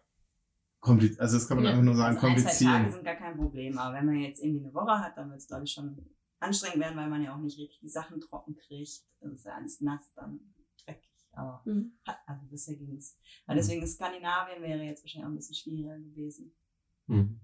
kompliziert. 0.80 1.20
Also 1.22 1.38
das 1.38 1.48
kann 1.48 1.58
man 1.58 1.66
Ja. 1.66 1.72
einfach 1.72 1.84
nur 1.84 1.96
sagen, 1.96 2.16
Also 2.18 2.28
ein, 2.28 2.38
zwei 2.38 2.44
Tage 2.50 2.56
kompliziert. 2.66 2.94
sind 2.94 3.04
gar 3.06 3.16
kein 3.16 3.38
Problem, 3.38 3.78
aber 3.78 3.96
wenn 3.98 4.06
man 4.06 4.16
jetzt 4.16 4.42
irgendwie 4.44 4.66
eine 4.66 4.74
Woche 4.74 5.00
hat, 5.00 5.18
dann 5.18 5.30
wird 5.30 5.40
es, 5.40 5.48
glaube 5.48 5.64
ich, 5.66 5.72
schon 5.72 5.98
anstrengend 6.40 6.80
werden, 6.80 6.98
weil 6.98 7.10
man 7.10 7.24
ja 7.24 7.34
auch 7.36 7.40
nicht 7.40 7.58
richtig 7.58 7.80
die 7.82 7.90
Sachen 7.90 8.20
trocken 8.20 8.56
kriegt. 8.56 9.04
Das 9.22 9.32
ist 9.34 9.46
ja 9.46 9.54
alles 9.56 9.80
nass, 9.82 10.12
dann. 10.16 10.40
Aber 11.34 11.62
Mhm. 11.66 11.98
also 12.25 12.46
bisher 12.50 12.75
ging 12.75 12.96
es. 12.96 13.18
Weil 13.46 13.56
deswegen 13.58 13.86
Skandinavien 13.86 14.62
wäre 14.62 14.82
jetzt 14.84 15.04
wahrscheinlich 15.04 15.25
auch 15.25 15.32
ein 15.32 15.36
bisschen 15.36 15.56
schwieriger 15.56 15.98
gewesen. 15.98 16.56
Mhm. 17.08 17.40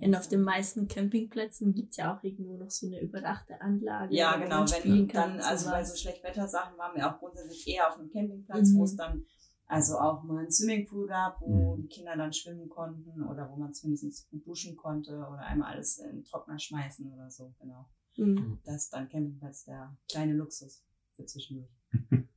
Und 0.00 0.14
auf 0.14 0.28
den 0.28 0.42
meisten 0.42 0.88
Campingplätzen 0.88 1.74
gibt 1.74 1.90
es 1.90 1.96
ja 1.98 2.16
auch 2.16 2.22
irgendwo 2.24 2.56
noch 2.56 2.70
so 2.70 2.86
eine 2.86 3.00
überdachte 3.00 3.60
Anlage. 3.60 4.14
Ja, 4.14 4.36
wo 4.38 4.42
genau. 4.42 4.58
man 4.60 4.68
spielen 4.68 4.98
Wenn 5.00 5.08
kann 5.08 5.30
dann, 5.38 5.40
also 5.40 5.70
bei 5.70 5.84
so. 5.84 5.96
Schlechtwettersachen 5.96 6.76
waren 6.78 6.96
wir 6.96 7.06
auch 7.14 7.18
grundsätzlich 7.18 7.66
eher 7.68 7.88
auf 7.88 7.98
einem 7.98 8.10
Campingplatz, 8.10 8.70
Mhm. 8.70 8.78
wo 8.78 8.84
es 8.84 8.96
dann 8.96 9.24
also 9.66 9.98
auch 9.98 10.22
mal 10.24 10.38
einen 10.38 10.50
Swimmingpool 10.50 11.06
gab, 11.06 11.40
wo 11.42 11.76
Mhm. 11.76 11.82
die 11.82 11.88
Kinder 11.88 12.16
dann 12.16 12.32
schwimmen 12.32 12.68
konnten 12.70 13.22
oder 13.24 13.50
wo 13.50 13.56
man 13.56 13.74
zumindest 13.74 14.30
gut 14.30 14.46
duschen 14.46 14.76
konnte 14.76 15.12
oder 15.16 15.38
einmal 15.40 15.72
alles 15.74 15.98
in 15.98 16.08
den 16.16 16.24
Trockner 16.24 16.58
schmeißen 16.58 17.12
oder 17.12 17.30
so, 17.30 17.54
genau. 17.60 17.88
Mhm. 18.16 18.60
Das 18.64 18.84
ist 18.84 18.92
dann 18.94 19.08
Campingplatz 19.08 19.64
der 19.64 19.94
kleine 20.10 20.32
Luxus 20.32 20.82
für 21.12 21.24
zwischendurch. 21.26 21.70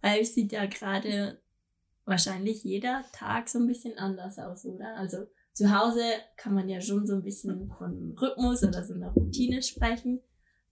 Weil 0.00 0.20
es 0.22 0.34
sieht 0.34 0.52
ja 0.52 0.66
gerade 0.66 1.40
wahrscheinlich 2.04 2.64
jeder 2.64 3.04
Tag 3.12 3.48
so 3.48 3.58
ein 3.60 3.66
bisschen 3.68 3.96
anders 3.98 4.38
aus, 4.38 4.64
oder? 4.66 4.96
Also 4.96 5.18
zu 5.52 5.70
Hause 5.78 6.02
kann 6.36 6.54
man 6.54 6.68
ja 6.68 6.80
schon 6.80 7.06
so 7.06 7.14
ein 7.14 7.22
bisschen 7.22 7.70
von 7.78 8.16
Rhythmus 8.20 8.64
oder 8.64 8.84
so 8.84 8.94
einer 8.94 9.10
Routine 9.12 9.62
sprechen. 9.62 10.20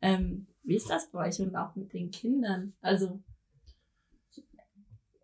Ähm, 0.01 0.47
wie 0.63 0.77
ist 0.77 0.91
das 0.91 1.11
bei 1.11 1.29
euch 1.29 1.41
und 1.41 1.55
auch 1.55 1.77
mit 1.77 1.93
den 1.93 2.11
Kindern? 2.11 2.75
Also, 2.81 3.23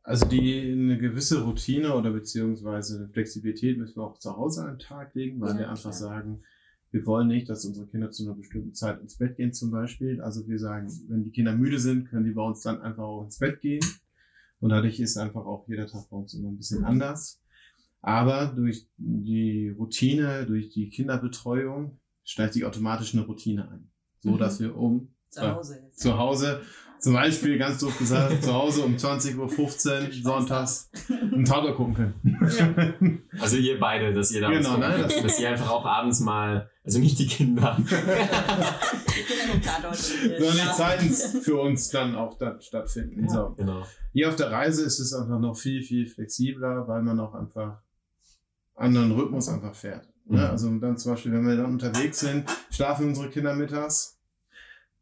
Also 0.03 0.27
die 0.27 0.71
eine 0.71 0.99
gewisse 0.99 1.43
Routine 1.43 1.95
oder 1.95 2.13
beziehungsweise 2.13 2.99
eine 2.99 3.09
Flexibilität 3.09 3.77
müssen 3.77 3.97
wir 3.97 4.05
auch 4.05 4.19
zu 4.19 4.37
Hause 4.37 4.63
an 4.63 4.75
den 4.75 4.79
Tag 4.79 5.15
legen, 5.17 5.41
weil 5.41 5.55
Ja, 5.55 5.59
wir 5.61 5.69
einfach 5.71 5.91
klar. 5.91 5.93
sagen, 5.93 6.45
wir 6.97 7.05
wollen 7.05 7.29
nicht, 7.29 7.49
dass 7.51 7.67
unsere 7.67 7.87
Kinder 7.87 8.11
zu 8.11 8.25
einer 8.25 8.35
bestimmten 8.35 8.73
Zeit 8.73 9.01
ins 9.03 9.19
Bett 9.19 9.37
gehen 9.37 9.53
zum 9.53 9.71
Beispiel. 9.71 10.23
Also 10.23 10.49
wir 10.49 10.59
sagen, 10.59 10.91
wenn 11.09 11.25
die 11.25 11.31
Kinder 11.31 11.55
müde 11.55 11.79
sind, 11.79 12.09
können 12.09 12.25
die 12.25 12.31
bei 12.31 12.43
uns 12.43 12.63
dann 12.63 12.81
einfach 12.81 13.03
auch 13.03 13.25
ins 13.25 13.39
Bett 13.39 13.61
gehen. 13.61 13.85
Und 14.61 14.71
dadurch 14.71 14.99
ist 14.99 15.19
einfach 15.19 15.45
auch 15.45 15.69
jeder 15.69 15.87
Tag 15.87 16.09
bei 16.09 16.17
uns 16.17 16.33
immer 16.33 16.49
ein 16.49 16.57
bisschen 16.57 16.85
anders. 16.85 17.43
Aber 18.01 18.47
durch 18.47 18.89
die 18.97 19.69
Routine, 19.69 20.47
durch 20.47 20.71
die 20.71 20.89
Kinderbetreuung 20.89 21.99
steigt 22.25 22.55
sich 22.55 22.65
automatisch 22.65 23.15
eine 23.15 23.27
Routine 23.27 23.69
ein. 23.71 23.91
So 24.21 24.31
Mhm. 24.31 24.39
dass 24.39 24.59
wir 24.59 24.75
um 24.75 25.09
Zu 25.29 25.43
Hause 25.43 25.91
zu 25.93 26.17
Hause, 26.17 26.61
zum 27.01 27.13
Beispiel 27.15 27.59
ganz 27.59 27.79
doof 27.81 27.99
gesagt, 27.99 28.43
zu 28.45 28.53
Hause 28.53 28.83
um 28.83 28.97
20.15 28.97 29.39
Uhr 29.39 30.13
sonntags 30.23 30.91
einen 31.11 31.45
Tatort 31.45 31.77
gucken 31.77 31.95
können. 31.95 33.23
Also 33.41 33.57
ihr 33.57 33.79
beide, 33.79 34.13
dass 34.13 34.31
ihr 34.33 34.41
da 34.41 34.51
Genau, 34.51 34.77
ne, 34.77 34.97
das- 35.03 35.23
dass 35.23 35.41
ihr 35.41 35.49
einfach 35.51 35.71
auch 35.71 35.85
abends 35.85 36.21
mal, 36.21 36.71
also 36.85 36.99
nicht 36.99 37.19
die 37.19 37.27
Kinder. 37.27 37.77
Die 39.17 39.23
Kinder. 39.23 39.95
Sondern 39.95 40.67
die 40.67 40.73
Zeiten 40.77 41.11
für 41.43 41.57
uns 41.61 41.89
dann 41.91 42.15
auch 42.15 42.37
dann 42.39 42.61
stattfinden. 42.61 43.29
So. 43.29 43.55
Genau. 43.57 43.83
Hier 44.13 44.29
auf 44.29 44.37
der 44.37 44.51
Reise 44.51 44.85
ist 44.85 44.99
es 44.99 45.13
einfach 45.15 45.39
noch 45.39 45.57
viel, 45.57 45.83
viel 45.83 46.07
flexibler, 46.07 46.87
weil 46.87 47.03
man 47.03 47.19
auch 47.21 47.35
einfach 47.35 47.81
anderen 48.75 49.13
Rhythmus 49.13 49.49
einfach 49.49 49.75
fährt. 49.75 50.07
Mhm. 50.27 50.37
Ne? 50.37 50.51
Also 50.51 50.71
dann 50.79 50.97
zum 50.99 51.13
Beispiel, 51.13 51.33
wenn 51.33 51.47
wir 51.47 51.57
dann 51.57 51.73
unterwegs 51.73 52.21
sind, 52.21 52.45
schlafen 52.71 53.09
unsere 53.09 53.31
Kinder 53.31 53.55
mittags. 53.55 54.16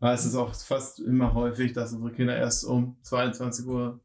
Ist 0.01 0.25
es 0.27 0.35
auch 0.35 0.55
fast 0.55 1.01
immer 1.01 1.33
häufig, 1.35 1.73
dass 1.73 1.93
unsere 1.93 2.13
Kinder 2.13 2.37
erst 2.37 2.65
um 2.65 2.99
22 3.03 3.67
Uhr 3.67 4.01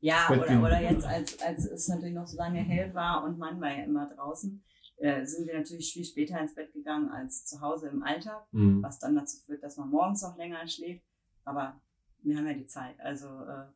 Ja, 0.00 0.28
oder, 0.30 0.60
oder 0.62 0.80
jetzt, 0.80 1.04
als, 1.04 1.38
als 1.40 1.66
es 1.66 1.88
natürlich 1.88 2.14
noch 2.14 2.26
so 2.26 2.36
lange 2.38 2.60
hell 2.60 2.94
war 2.94 3.24
und 3.24 3.38
Mann 3.38 3.60
war 3.60 3.68
ja 3.76 3.84
immer 3.84 4.06
draußen, 4.14 4.62
äh, 4.96 5.24
sind 5.26 5.46
wir 5.46 5.58
natürlich 5.58 5.92
viel 5.92 6.04
später 6.04 6.40
ins 6.40 6.54
Bett 6.54 6.72
gegangen 6.72 7.10
als 7.10 7.44
zu 7.44 7.60
Hause 7.60 7.88
im 7.88 8.02
Alltag, 8.02 8.46
Mhm. 8.52 8.82
was 8.82 8.98
dann 9.00 9.16
dazu 9.16 9.38
führt, 9.44 9.62
dass 9.62 9.76
man 9.76 9.90
morgens 9.90 10.24
auch 10.24 10.36
länger 10.36 10.66
schläft. 10.66 11.04
Aber 11.44 11.78
wir 12.22 12.38
haben 12.38 12.46
ja 12.46 12.54
die 12.54 12.66
Zeit. 12.66 12.98
Also, 13.00 13.26
äh, 13.26 13.66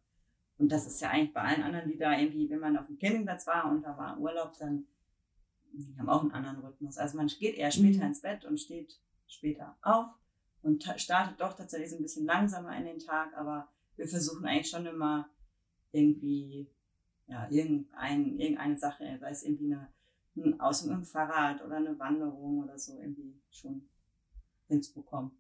und 0.59 0.73
das 0.73 0.87
ist 0.87 1.01
ja 1.03 1.11
eigentlich 1.11 1.35
bei 1.35 1.43
allen 1.43 1.63
anderen, 1.63 1.91
die 1.91 1.99
da 1.99 2.19
irgendwie, 2.19 2.49
wenn 2.49 2.61
man 2.61 2.77
auf 2.79 2.87
dem 2.87 2.99
Campingplatz 2.99 3.47
war 3.47 3.71
und 3.71 3.83
da 3.83 3.97
war 3.99 4.19
Urlaub, 4.19 4.53
dann 4.59 4.85
die 5.73 5.95
haben 5.99 6.09
auch 6.09 6.23
einen 6.23 6.33
anderen 6.33 6.61
Rhythmus. 6.61 6.97
Also 6.97 7.19
man 7.19 7.27
geht 7.27 7.57
eher 7.57 7.71
später 7.71 7.99
Mhm. 7.99 8.07
ins 8.07 8.23
Bett 8.23 8.45
und 8.47 8.59
steht 8.59 8.99
später 9.27 9.77
auf 9.83 10.07
und 10.63 10.83
ta- 10.83 10.99
startet 10.99 11.41
doch 11.41 11.55
tatsächlich 11.55 11.91
so 11.91 11.97
ein 11.97 12.03
bisschen 12.03 12.27
langsamer 12.27 12.77
in 12.77 12.85
den 12.85 12.99
Tag, 12.99 13.37
aber 13.37 13.69
wir 13.97 14.07
versuchen 14.07 14.47
eigentlich 14.47 14.71
schon 14.71 14.87
immer 14.87 15.29
irgendwie, 15.93 16.69
ja, 17.27 17.49
irgendein, 17.51 18.39
irgendeine 18.39 18.79
Sache, 18.79 19.05
sei 19.21 19.31
es 19.31 19.43
irgendwie 19.45 19.73
eine, 19.73 19.89
ein 20.37 20.61
Ausflug 20.61 20.93
dem 20.93 21.05
Fahrrad 21.05 21.65
oder 21.65 21.77
eine 21.77 21.99
Wanderung 21.99 22.63
oder 22.63 22.79
so, 22.79 22.99
irgendwie 23.01 23.41
schon 23.51 23.83
hinzubekommen. 24.69 25.33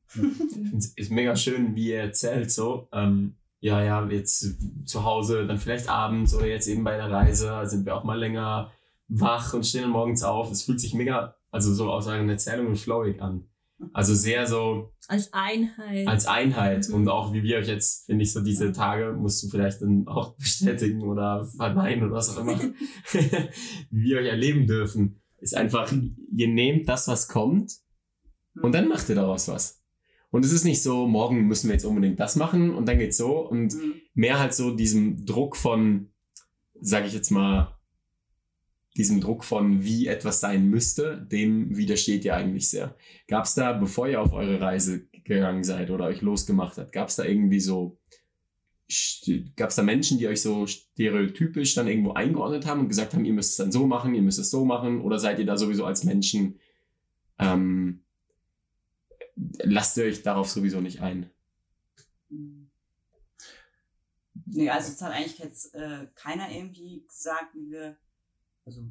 Es 0.76 0.94
ist 0.96 1.10
mega 1.10 1.36
schön, 1.36 1.74
wie 1.76 1.90
ihr 1.90 2.00
erzählt, 2.00 2.50
so, 2.50 2.88
ähm, 2.92 3.36
ja, 3.60 3.82
ja, 3.82 4.06
jetzt 4.08 4.56
zu 4.86 5.04
Hause, 5.04 5.46
dann 5.46 5.58
vielleicht 5.58 5.88
abends 5.88 6.34
oder 6.34 6.46
jetzt 6.46 6.68
eben 6.68 6.84
bei 6.84 6.96
der 6.96 7.10
Reise 7.10 7.60
sind 7.64 7.84
wir 7.84 7.96
auch 7.96 8.04
mal 8.04 8.18
länger 8.18 8.72
wach 9.08 9.52
und 9.54 9.66
stehen 9.66 9.82
dann 9.82 9.90
morgens 9.90 10.22
auf. 10.22 10.50
Es 10.50 10.62
fühlt 10.62 10.80
sich 10.80 10.94
mega, 10.94 11.34
also 11.50 11.74
so 11.74 11.90
aus 11.90 12.06
euren 12.06 12.28
Erzählungen 12.28 12.76
flowig 12.76 13.20
an. 13.20 13.48
Also 13.92 14.14
sehr 14.14 14.46
so 14.46 14.92
Als 15.06 15.32
Einheit. 15.32 16.06
als 16.08 16.26
Einheit 16.26 16.88
Mhm. 16.88 16.94
und 16.94 17.08
auch 17.08 17.32
wie 17.32 17.42
wir 17.42 17.58
euch 17.58 17.68
jetzt, 17.68 18.06
finde 18.06 18.24
ich, 18.24 18.32
so 18.32 18.40
diese 18.40 18.72
Tage 18.72 19.12
musst 19.12 19.42
du 19.42 19.48
vielleicht 19.48 19.80
dann 19.82 20.06
auch 20.08 20.34
bestätigen 20.38 21.02
oder 21.02 21.44
verneinen 21.44 22.04
oder 22.04 22.14
was 22.14 22.36
auch 22.36 22.40
immer, 22.42 22.58
wie 23.90 24.02
wir 24.10 24.18
euch 24.18 24.26
erleben 24.28 24.66
dürfen, 24.66 25.20
ist 25.38 25.54
einfach, 25.54 25.92
ihr 26.34 26.48
nehmt 26.48 26.88
das, 26.88 27.06
was 27.08 27.28
kommt 27.28 27.72
und 28.60 28.72
dann 28.74 28.88
macht 28.88 29.08
ihr 29.08 29.14
daraus 29.14 29.48
was. 29.48 29.80
Und 30.30 30.44
es 30.44 30.52
ist 30.52 30.64
nicht 30.64 30.82
so, 30.82 31.06
morgen 31.06 31.46
müssen 31.46 31.68
wir 31.68 31.74
jetzt 31.74 31.84
unbedingt 31.86 32.20
das 32.20 32.36
machen 32.36 32.74
und 32.74 32.86
dann 32.86 32.98
geht's 32.98 33.16
so 33.16 33.38
und 33.48 33.74
Mhm. 33.74 33.94
mehr 34.14 34.38
halt 34.38 34.52
so 34.54 34.74
diesem 34.74 35.24
Druck 35.24 35.56
von, 35.56 36.10
sage 36.80 37.06
ich 37.06 37.14
jetzt 37.14 37.30
mal, 37.30 37.77
diesem 38.98 39.20
Druck 39.20 39.44
von, 39.44 39.84
wie 39.84 40.08
etwas 40.08 40.40
sein 40.40 40.68
müsste, 40.68 41.24
dem 41.30 41.76
widersteht 41.76 42.24
ihr 42.24 42.34
eigentlich 42.34 42.68
sehr. 42.68 42.96
Gab 43.28 43.44
es 43.44 43.54
da, 43.54 43.72
bevor 43.72 44.08
ihr 44.08 44.20
auf 44.20 44.32
eure 44.32 44.60
Reise 44.60 45.06
gegangen 45.24 45.62
seid 45.62 45.90
oder 45.90 46.06
euch 46.06 46.20
losgemacht 46.20 46.76
habt, 46.78 46.92
gab 46.92 47.08
es 47.08 47.16
da 47.16 47.24
irgendwie 47.24 47.60
so, 47.60 48.00
gab 49.54 49.70
es 49.70 49.76
da 49.76 49.82
Menschen, 49.82 50.18
die 50.18 50.26
euch 50.26 50.42
so 50.42 50.66
stereotypisch 50.66 51.74
dann 51.74 51.86
irgendwo 51.86 52.12
eingeordnet 52.12 52.66
haben 52.66 52.80
und 52.80 52.88
gesagt 52.88 53.14
haben, 53.14 53.24
ihr 53.24 53.32
müsst 53.32 53.52
es 53.52 53.56
dann 53.56 53.70
so 53.70 53.86
machen, 53.86 54.14
ihr 54.14 54.22
müsst 54.22 54.40
es 54.40 54.50
so 54.50 54.64
machen 54.64 55.00
oder 55.00 55.20
seid 55.20 55.38
ihr 55.38 55.46
da 55.46 55.56
sowieso 55.56 55.84
als 55.84 56.02
Menschen, 56.02 56.58
ähm, 57.38 58.02
lasst 59.62 59.96
ihr 59.96 60.04
euch 60.04 60.22
darauf 60.22 60.48
sowieso 60.48 60.80
nicht 60.80 61.00
ein? 61.02 61.30
Nee, 64.46 64.70
also 64.70 64.92
es 64.92 65.00
hat 65.02 65.12
eigentlich 65.12 65.38
jetzt 65.38 65.74
äh, 65.74 66.08
keiner 66.16 66.50
irgendwie 66.50 67.04
gesagt, 67.06 67.54
wie 67.54 67.70
wir, 67.70 67.96
also 68.68 68.82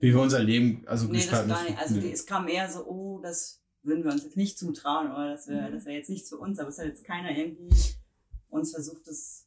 wie 0.00 0.12
wir 0.12 0.20
unser 0.20 0.42
Leben 0.42 0.84
also 0.86 1.06
nee, 1.06 1.12
das 1.14 1.22
gestalten. 1.22 1.48
gar 1.50 1.64
nicht. 1.64 1.78
Also 1.78 1.94
Nee. 1.96 2.12
es 2.12 2.26
kam 2.26 2.48
eher 2.48 2.68
so, 2.70 2.84
oh, 2.86 3.20
das 3.22 3.62
würden 3.82 4.04
wir 4.04 4.12
uns 4.12 4.24
jetzt 4.24 4.36
nicht 4.36 4.58
zutrauen 4.58 5.10
oder 5.12 5.30
das 5.32 5.46
wäre 5.48 5.68
Mhm. 5.68 5.74
das 5.74 5.84
wäre 5.86 5.96
jetzt 5.96 6.10
nichts 6.10 6.28
für 6.28 6.38
uns, 6.38 6.58
aber 6.58 6.68
es 6.68 6.78
hat 6.78 6.86
jetzt 6.86 7.04
keiner 7.04 7.30
irgendwie 7.36 7.74
uns 8.48 8.72
versucht, 8.72 9.06
das 9.06 9.46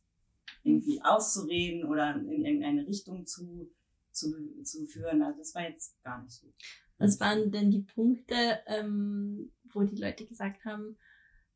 irgendwie 0.63 1.01
auszureden 1.03 1.85
oder 1.85 2.15
in 2.15 2.43
irgendeine 2.45 2.87
Richtung 2.87 3.25
zu, 3.25 3.69
zu, 4.11 4.33
zu 4.63 4.85
führen. 4.87 5.21
Also 5.21 5.39
das 5.39 5.53
war 5.55 5.69
jetzt 5.69 6.01
gar 6.03 6.21
nicht 6.23 6.33
so. 6.33 6.47
Was 6.97 7.19
waren 7.19 7.51
denn 7.51 7.69
die 7.71 7.83
Punkte, 7.83 8.59
ähm, 8.67 9.51
wo 9.73 9.83
die 9.83 10.01
Leute 10.01 10.25
gesagt 10.25 10.63
haben, 10.65 10.97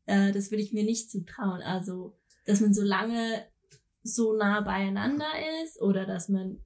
äh, 0.06 0.32
das 0.34 0.52
würde 0.52 0.62
ich 0.62 0.74
mir 0.74 0.84
nicht 0.84 1.10
zutrauen? 1.10 1.62
Also, 1.62 2.18
dass 2.46 2.60
man 2.62 2.74
so 2.74 2.84
lange 2.84 3.46
so 4.04 4.34
nah 4.38 4.62
beieinander 4.62 5.28
ist 5.64 5.82
oder 5.82 6.06
dass 6.06 6.30
man 6.30 6.64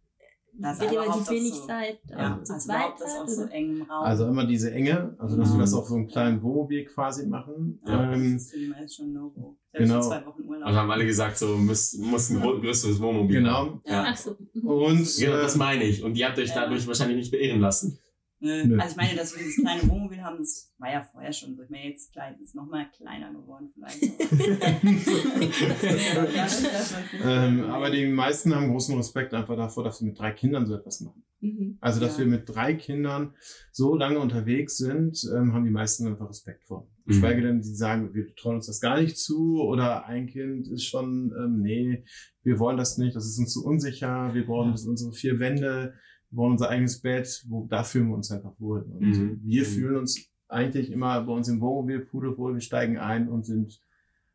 Das 0.60 0.80
relativ 0.80 1.00
überhaupt 1.02 1.22
auch 1.28 1.32
wenig 1.32 1.54
so- 1.54 1.66
Zeit 1.68 2.00
Ja, 2.08 2.40
zu 2.44 2.54
also 2.54 2.58
zweit 2.68 2.94
das 3.00 3.16
auf 3.18 3.28
so 3.30 3.44
engem 3.46 3.82
Raum. 3.84 4.06
Also 4.06 4.28
immer 4.28 4.46
diese 4.46 4.72
Enge, 4.72 5.16
also 5.18 5.36
dass 5.36 5.50
wir 5.50 5.56
Mhm. 5.56 5.60
das 5.62 5.74
auf 5.74 5.88
so 5.88 5.96
einem 5.96 6.08
kleinen 6.08 6.42
Wohnmobil 6.44 6.86
quasi 6.86 7.26
machen. 7.28 7.80
Ja, 7.88 8.14
ähm, 8.14 8.34
das 8.34 8.44
ist 8.44 8.52
für 8.52 8.60
die 8.60 8.68
meisten 8.68 8.90
schon 9.04 9.14
No-Go. 9.14 9.58
Selbst 9.72 9.88
genau. 9.90 10.02
für 10.04 10.08
zwei 10.10 10.26
Wochen 10.28 10.42
Urlaub. 10.44 10.68
Also 10.68 10.80
haben 10.80 10.92
alle 10.92 11.06
gesagt, 11.06 11.38
so 11.38 11.58
muss, 11.58 11.94
muss 11.98 12.30
ein 12.30 12.40
größeres 12.42 13.00
Wohnmobil 13.02 13.50
haben. 13.50 13.82
genau. 13.84 13.96
Ja. 13.98 14.06
Ach 14.08 14.16
so. 14.18 14.32
Und 14.62 15.18
Genau, 15.18 15.38
das 15.38 15.56
äh, 15.56 15.58
meine 15.58 15.84
ich. 15.86 16.04
Und 16.04 16.16
ihr 16.18 16.28
habt 16.28 16.38
euch 16.38 16.50
Ja. 16.50 16.56
dadurch 16.62 16.86
wahrscheinlich 16.88 17.18
nicht 17.18 17.32
beirren 17.32 17.60
lassen. 17.60 17.98
Nö. 18.44 18.78
Also 18.78 18.92
ich 18.92 18.98
meine, 18.98 19.16
dass 19.18 19.34
wir 19.34 19.40
dieses 19.44 19.64
kleine 19.64 19.90
Wohnmobil 19.90 20.22
haben, 20.22 20.38
das 20.40 20.74
war 20.78 20.92
ja 20.92 21.02
vorher 21.02 21.32
schon 21.32 21.56
so. 21.56 21.64
Ich 21.64 21.70
meine, 21.70 21.88
jetzt 21.90 22.12
klein, 22.12 22.36
ist 22.42 22.56
noch 22.56 22.68
mal 22.68 22.86
kleiner 22.92 23.32
geworden 23.32 23.70
vielleicht. 23.74 24.04
ähm, 27.24 27.64
aber 27.66 27.90
die 27.90 28.08
meisten 28.08 28.54
haben 28.54 28.70
großen 28.70 28.96
Respekt 28.98 29.34
einfach 29.34 29.56
davor, 29.56 29.84
dass 29.86 30.02
wir 30.02 30.08
mit 30.10 30.20
drei 30.20 30.32
Kindern 30.32 30.66
so 30.66 30.76
etwas 30.76 31.02
machen. 31.02 31.24
Mhm. 31.40 31.78
Also, 31.82 32.00
dass 32.00 32.18
Ja. 32.18 32.26
wir 32.26 32.32
mit 32.32 32.50
drei 32.50 32.74
Kindern 32.74 33.34
so 33.72 33.96
lange 33.96 34.20
unterwegs 34.20 34.78
sind, 34.78 35.22
ähm, 35.36 35.54
haben 35.54 35.66
die 35.66 35.72
meisten 35.72 36.08
einfach 36.08 36.30
Respekt 36.30 36.64
vor. 36.66 36.88
Mhm. 37.06 37.12
Geschweige 37.12 37.42
denn, 37.42 37.62
die 37.62 37.76
sagen, 37.76 38.14
wir 38.14 38.34
trauen 38.36 38.56
uns 38.56 38.68
das 38.68 38.80
gar 38.82 39.00
nicht 39.00 39.18
zu 39.18 39.62
oder 39.62 40.06
ein 40.06 40.28
Kind 40.28 40.68
ist 40.68 40.86
schon, 40.86 41.34
ähm, 41.38 41.62
nee, 41.62 42.04
wir 42.44 42.60
wollen 42.60 42.78
das 42.78 42.98
nicht, 42.98 43.16
das 43.16 43.26
ist 43.26 43.40
uns 43.40 43.54
zu 43.54 43.66
unsicher, 43.66 44.34
wir 44.34 44.46
brauchen 44.46 44.68
Ja. 44.68 44.72
das 44.74 44.86
unsere 44.86 45.14
vier 45.14 45.40
Wände, 45.40 45.94
wir 46.34 46.38
brauchen 46.38 46.52
unser 46.54 46.70
eigenes 46.70 47.00
Bett, 47.00 47.46
wo, 47.48 47.66
da 47.68 47.84
fühlen 47.84 48.08
wir 48.10 48.16
uns 48.16 48.32
einfach 48.32 48.54
wohl. 48.60 48.82
Und 48.82 49.02
Mhm. 49.02 49.42
wir 49.44 49.62
Mhm. 49.62 49.66
fühlen 49.68 49.96
uns 49.98 50.20
eigentlich 50.48 50.92
immer 50.92 51.22
bei 51.22 51.32
uns 51.32 51.48
im 51.48 51.62
Wohnmobil 51.62 52.00
pudelwohl, 52.00 52.54
wir 52.56 52.62
steigen 52.62 52.98
ein 52.98 53.30
und 53.30 53.46
sind 53.46 53.80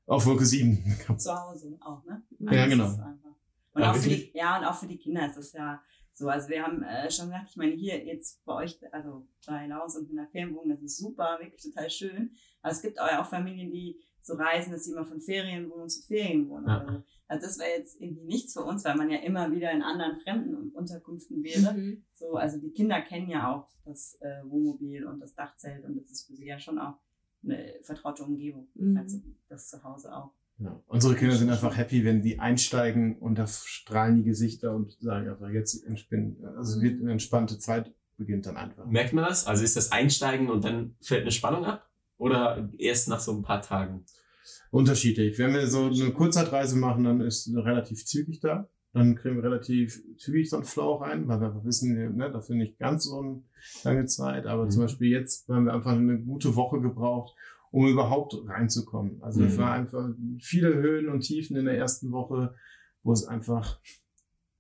auf 0.07 0.25
Wolke 0.27 0.47
7. 0.47 0.79
Zu 1.17 1.33
Hause 1.35 1.77
auch, 1.81 2.05
ne? 2.05 2.23
Ja, 2.39 2.67
genau. 2.67 2.85
ist 2.87 2.99
einfach- 3.01 3.29
Und 3.75 3.83
Ja, 3.83 3.91
auch 3.93 3.97
für 3.97 4.09
die, 4.09 4.31
ja, 4.35 4.59
und 4.59 4.65
auch 4.65 4.75
für 4.75 4.87
die 4.89 4.97
Kinder 4.97 5.27
ist 5.27 5.37
das 5.37 5.53
ja 5.53 5.81
so. 6.19 6.29
Also 6.29 6.49
wir 6.49 6.63
haben 6.63 6.83
äh, 6.83 7.11
schon 7.11 7.27
gesagt, 7.27 7.51
ich 7.51 7.57
meine, 7.57 7.73
hier 7.73 8.05
jetzt 8.05 8.45
bei 8.45 8.55
euch, 8.55 8.79
also 8.93 9.27
da 9.47 9.59
hinaus 9.59 9.97
und 9.97 10.11
in 10.11 10.17
der 10.17 10.27
Ferienwohnung, 10.27 10.71
das 10.71 10.83
ist 10.83 10.99
super, 10.99 11.39
wirklich 11.41 11.63
total 11.63 11.89
schön. 11.89 12.33
Aber 12.61 12.73
es 12.73 12.83
gibt 12.83 13.01
auch, 13.01 13.07
ja 13.07 13.23
auch 13.23 13.27
Familien, 13.27 13.71
die 13.71 14.01
so 14.21 14.35
reisen, 14.35 14.73
dass 14.73 14.85
sie 14.85 14.93
immer 14.93 15.07
von 15.07 15.21
Ferienwohnung 15.21 15.89
zu 15.89 16.03
Ferienwohnung. 16.03 16.69
Ja. 16.69 16.79
Also, 16.79 17.03
also 17.29 17.47
das 17.47 17.59
wäre 17.59 17.79
jetzt 17.79 18.01
irgendwie 18.01 18.25
nichts 18.25 18.53
für 18.53 18.63
uns, 18.63 18.85
weil 18.85 18.97
man 18.97 19.11
ja 19.11 19.19
immer 19.19 19.51
wieder 19.53 19.71
in 19.71 19.83
anderen 19.83 20.17
fremden 20.17 20.71
Unterkünften 20.73 21.43
wäre. 21.43 21.73
Mhm. 21.73 22.05
So, 22.15 22.35
also 22.35 22.59
die 22.59 22.73
Kinder 22.73 23.01
kennen 23.01 23.29
ja 23.29 23.55
auch 23.55 23.69
das 23.85 24.19
äh, 24.21 24.43
Wohnmobil 24.45 25.07
und 25.07 25.21
das 25.21 25.35
Dachzelt 25.35 25.85
und 25.85 25.97
das 25.97 26.11
ist 26.11 26.27
für 26.27 26.35
sie 26.35 26.47
ja 26.47 26.59
schon 26.59 26.79
auch 26.79 26.99
eine 27.45 27.75
vertraute 27.83 28.25
Umgebung. 28.25 28.69
Mhm. 28.75 28.97
Also 28.97 29.19
das 29.49 29.69
zu 29.69 29.83
Hause 29.85 30.15
auch. 30.15 30.33
Ja. 30.61 30.83
Unsere 30.87 31.15
Kinder 31.15 31.37
sind 31.37 31.51
einfach 31.51 31.77
happy, 31.77 32.05
wenn 32.05 32.21
die 32.21 32.41
einsteigen 32.41 33.17
und 33.19 33.37
da 33.39 33.47
strahlen 33.47 34.17
die 34.17 34.25
Gesichter 34.25 34.75
und 34.75 34.93
sagen 35.01 35.29
einfach, 35.29 35.49
jetzt. 35.51 35.85
Also 36.57 36.81
wird 36.83 37.01
eine 37.01 37.13
entspannte 37.13 37.59
Zeit 37.59 37.93
beginnt 38.17 38.47
dann 38.47 38.57
einfach. 38.57 38.85
Merkt 38.87 39.13
man 39.13 39.25
das? 39.25 39.47
Also 39.47 39.63
ist 39.63 39.77
das 39.77 39.93
Einsteigen 39.93 40.51
und 40.51 40.65
dann 40.65 40.97
fällt 41.01 41.23
eine 41.23 41.31
Spannung 41.31 41.65
ab? 41.65 41.89
Oder 42.17 42.69
erst 42.79 43.09
nach 43.09 43.21
so 43.21 43.33
ein 43.33 43.43
paar 43.43 43.63
Tagen? 43.63 44.05
Unterschiedlich. 44.73 45.39
Wenn 45.39 45.53
wir 45.55 45.67
so 45.69 45.87
eine 45.87 46.11
Kurzzeitreise 46.13 46.77
machen, 46.77 47.05
dann 47.05 47.21
ist 47.21 47.49
relativ 47.55 48.05
zügig 48.05 48.41
da. 48.41 48.69
Dann 48.93 49.15
kriegen 49.15 49.37
wir 49.37 49.45
relativ 49.45 50.03
zügig 50.17 50.51
so 50.51 50.57
einen 50.57 50.65
Flow 50.65 50.95
rein, 50.97 51.29
weil 51.29 51.41
wir 51.41 51.49
einfach 51.49 51.65
wissen, 51.65 51.97
wir, 51.97 52.11
ne, 52.11 52.33
dafür 52.33 52.57
nicht 52.57 52.79
ganz 52.79 53.05
so 53.05 53.21
eine 53.21 53.43
lange 53.85 54.07
Zeit. 54.07 54.47
Aber 54.47 54.65
Mhm. 54.65 54.71
zum 54.71 54.83
Beispiel 54.83 55.11
jetzt 55.11 55.49
haben 55.49 55.67
wir 55.67 55.75
einfach 55.75 55.93
eine 55.93 56.19
gute 56.19 56.57
Woche 56.57 56.81
gebraucht, 56.81 57.35
um 57.71 57.87
überhaupt 57.89 58.35
reinzukommen. 58.47 59.23
Also 59.23 59.45
es 59.45 59.55
Mhm. 59.55 59.59
war 59.59 59.73
einfach 59.73 60.09
viele 60.41 60.75
Höhen 60.75 61.09
und 61.09 61.21
Tiefen 61.21 61.57
in 61.57 61.65
der 61.67 61.77
ersten 61.79 62.11
Woche. 62.13 62.55
wo 63.05 63.13
es 63.13 63.25
einfach, 63.27 63.79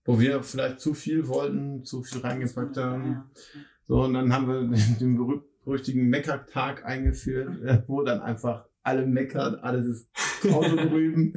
wo 0.04 0.18
wir 0.20 0.42
vielleicht 0.42 0.80
zu 0.80 0.94
viel 0.94 1.26
wollten, 1.28 1.84
zu 1.84 2.02
viel 2.02 2.20
reingepackt 2.22 2.76
haben. 2.78 3.24
So, 3.86 4.04
und 4.04 4.14
dann 4.14 4.32
haben 4.32 4.46
wir 4.48 4.60
den 5.00 5.16
berüchtigten 5.64 6.08
Meckertag 6.08 6.84
eingeführt, 6.86 7.60
äh, 7.62 7.82
wo 7.88 8.02
dann 8.04 8.20
einfach 8.20 8.64
alle 8.82 9.04
meckern, 9.06 9.56
alles 9.56 9.86
ist 9.86 10.08
Auto 10.54 10.76
drüben. 10.88 11.32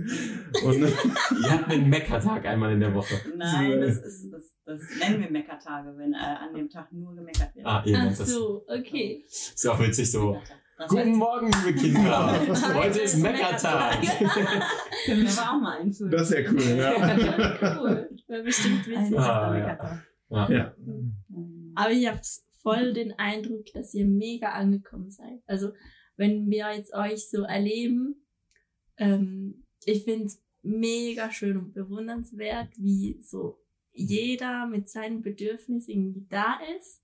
Und 0.63 0.77
Ihr 0.79 1.51
habt 1.51 1.69
einen 1.69 1.89
Meckertag 1.89 2.45
einmal 2.45 2.71
in 2.73 2.79
der 2.79 2.93
Woche. 2.93 3.15
Nein, 3.35 3.81
das, 3.81 3.97
ist, 3.97 4.31
das, 4.31 4.55
das 4.63 4.81
nennen 5.01 5.21
wir 5.23 5.31
Meckertage, 5.31 5.97
wenn 5.97 6.13
äh, 6.13 6.17
an 6.17 6.53
dem 6.55 6.69
Tag 6.69 6.93
nur 6.93 7.13
gemeckert 7.15 7.53
wird. 7.55 7.65
Ah, 7.65 7.83
ihr 7.85 7.97
Ach 7.97 8.03
nennt 8.05 8.19
das. 8.19 8.29
so, 8.31 8.63
okay. 8.69 9.25
Ist 9.27 9.63
ja 9.65 9.71
auch 9.71 9.79
witzig 9.81 10.09
so. 10.11 10.31
Meckertag. 10.33 10.57
Das 10.81 10.89
Guten 10.89 11.09
heißt, 11.09 11.19
Morgen, 11.19 11.51
liebe 11.63 11.79
Kinder. 11.79 12.39
Heute 12.47 12.73
Heute 12.73 13.01
ist 13.01 13.17
Meckertag. 13.17 14.01
können 15.05 15.21
wir 15.21 15.31
aber 15.31 15.51
auch 15.51 15.61
mal 15.61 15.79
einführen. 15.79 16.09
das 16.09 16.31
ist 16.31 16.39
ja 16.39 16.51
cool, 16.51 16.61
ja. 16.75 17.77
cool. 17.79 18.09
Wäre 18.27 18.43
bestimmt 18.43 18.87
Ein 18.87 19.03
witzig. 19.03 19.19
Ah, 19.19 19.57
ja. 19.59 20.03
Ja. 20.29 20.51
ja. 20.51 20.75
Aber 21.75 21.91
ich 21.91 22.07
habe 22.07 22.19
voll 22.63 22.93
den 22.93 23.13
Eindruck, 23.19 23.65
dass 23.75 23.93
ihr 23.93 24.07
mega 24.07 24.53
angekommen 24.53 25.11
seid. 25.11 25.43
Also, 25.45 25.71
wenn 26.17 26.49
wir 26.49 26.73
jetzt 26.75 26.95
euch 26.95 27.29
so 27.29 27.43
erleben, 27.43 28.25
ähm, 28.97 29.67
ich 29.85 30.03
finde 30.03 30.25
es 30.25 30.41
mega 30.63 31.31
schön 31.31 31.57
und 31.57 31.75
bewundernswert, 31.75 32.69
wie 32.77 33.21
so 33.21 33.59
jeder 33.91 34.65
mit 34.65 34.89
seinen 34.89 35.21
Bedürfnissen 35.21 35.91
irgendwie 35.91 36.25
da 36.27 36.57
ist 36.75 37.03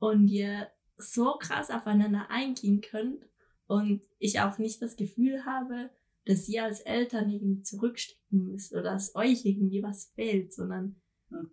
und 0.00 0.28
ihr 0.28 0.68
so 0.96 1.36
krass 1.38 1.70
aufeinander 1.70 2.30
eingehen 2.30 2.80
könnt 2.80 3.24
und 3.66 4.02
ich 4.18 4.40
auch 4.40 4.58
nicht 4.58 4.80
das 4.82 4.96
Gefühl 4.96 5.44
habe, 5.44 5.90
dass 6.24 6.48
ihr 6.48 6.64
als 6.64 6.80
Eltern 6.80 7.30
irgendwie 7.30 7.62
zurückstecken 7.62 8.46
müsst 8.46 8.72
oder 8.72 8.82
dass 8.82 9.14
euch 9.14 9.44
irgendwie 9.44 9.82
was 9.82 10.12
fehlt, 10.14 10.52
sondern 10.52 10.96
Hm. 11.30 11.50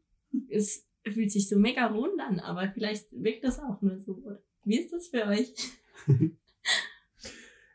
es 0.49 0.85
fühlt 1.05 1.31
sich 1.31 1.49
so 1.49 1.57
mega 1.57 1.87
rund 1.87 2.19
an, 2.19 2.39
aber 2.39 2.71
vielleicht 2.71 3.11
wirkt 3.11 3.43
das 3.43 3.59
auch 3.59 3.81
nur 3.81 3.99
so. 3.99 4.23
Wie 4.63 4.79
ist 4.79 4.93
das 4.93 5.07
für 5.07 5.25
euch? 5.25 5.53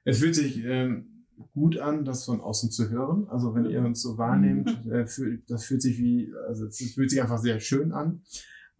Es 0.05 0.21
fühlt 0.21 0.35
sich 0.35 0.65
ähm, 0.65 1.27
gut 1.53 1.77
an, 1.77 2.07
das 2.07 2.25
von 2.25 2.41
außen 2.41 2.71
zu 2.71 2.89
hören. 2.89 3.29
Also 3.29 3.55
wenn 3.55 3.67
ihr 3.67 3.85
uns 3.85 4.01
so 4.01 4.17
wahrnehmt, 4.17 4.87
äh, 4.87 5.07
fühlt, 5.07 5.51
das 5.51 5.67
fühlt 5.67 5.83
sich 5.83 5.99
wie, 5.99 6.33
also 6.47 6.65
es 6.65 6.79
fühlt 6.95 7.11
sich 7.11 7.21
einfach 7.21 7.37
sehr 7.37 7.61
schön 7.61 7.93
an. 7.93 8.23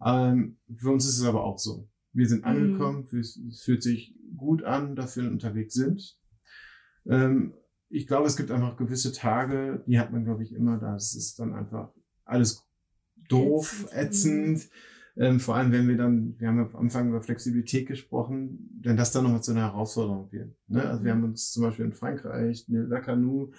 Ähm, 0.03 0.57
für 0.73 0.89
uns 0.89 1.05
ist 1.05 1.19
es 1.19 1.25
aber 1.25 1.43
auch 1.43 1.59
so. 1.59 1.87
Wir 2.19 2.27
sind 2.27 2.41
Mhm. 2.41 2.45
angekommen, 2.47 3.05
es 3.19 3.35
es 3.37 3.61
fühlt 3.61 3.81
sich 3.81 4.13
gut 4.37 4.63
an, 4.63 4.95
dass 4.95 5.17
wir 5.17 5.29
unterwegs 5.31 5.73
sind. 5.73 6.17
Ähm, 7.07 7.53
ich 7.89 8.05
glaube, 8.05 8.27
es 8.27 8.37
gibt 8.37 8.51
einfach 8.51 8.77
gewisse 8.77 9.11
Tage, 9.11 9.83
die 9.87 9.99
hat 9.99 10.11
man, 10.11 10.23
glaube 10.23 10.43
ich, 10.43 10.53
immer 10.53 10.77
da. 10.77 10.95
Es 10.95 11.15
ist 11.15 11.39
dann 11.39 11.53
einfach 11.53 11.91
alles 12.25 12.63
doof, 13.29 13.87
Ätzend. 13.91 14.57
ätzend. 14.59 14.69
Ähm, 15.17 15.39
vor 15.39 15.55
allem, 15.55 15.71
wenn 15.71 15.87
wir 15.87 15.97
dann, 15.97 16.39
wir 16.39 16.47
haben 16.47 16.57
ja 16.57 16.65
am 16.69 16.75
Anfang 16.75 17.09
über 17.09 17.21
Flexibilität 17.21 17.87
gesprochen, 17.87 18.79
wenn 18.81 18.95
das 18.95 19.11
dann 19.11 19.23
nochmal 19.23 19.41
zu 19.43 19.51
einer 19.51 19.61
Herausforderung 19.63 20.31
wird. 20.31 20.55
Ne? 20.67 20.83
Also 20.83 21.03
wir 21.03 21.11
haben 21.11 21.23
uns 21.23 21.51
zum 21.51 21.63
Beispiel 21.63 21.85
in 21.85 21.93
Frankreich, 21.93 22.65
eine 22.69 22.83
Lacanu, 22.83 23.51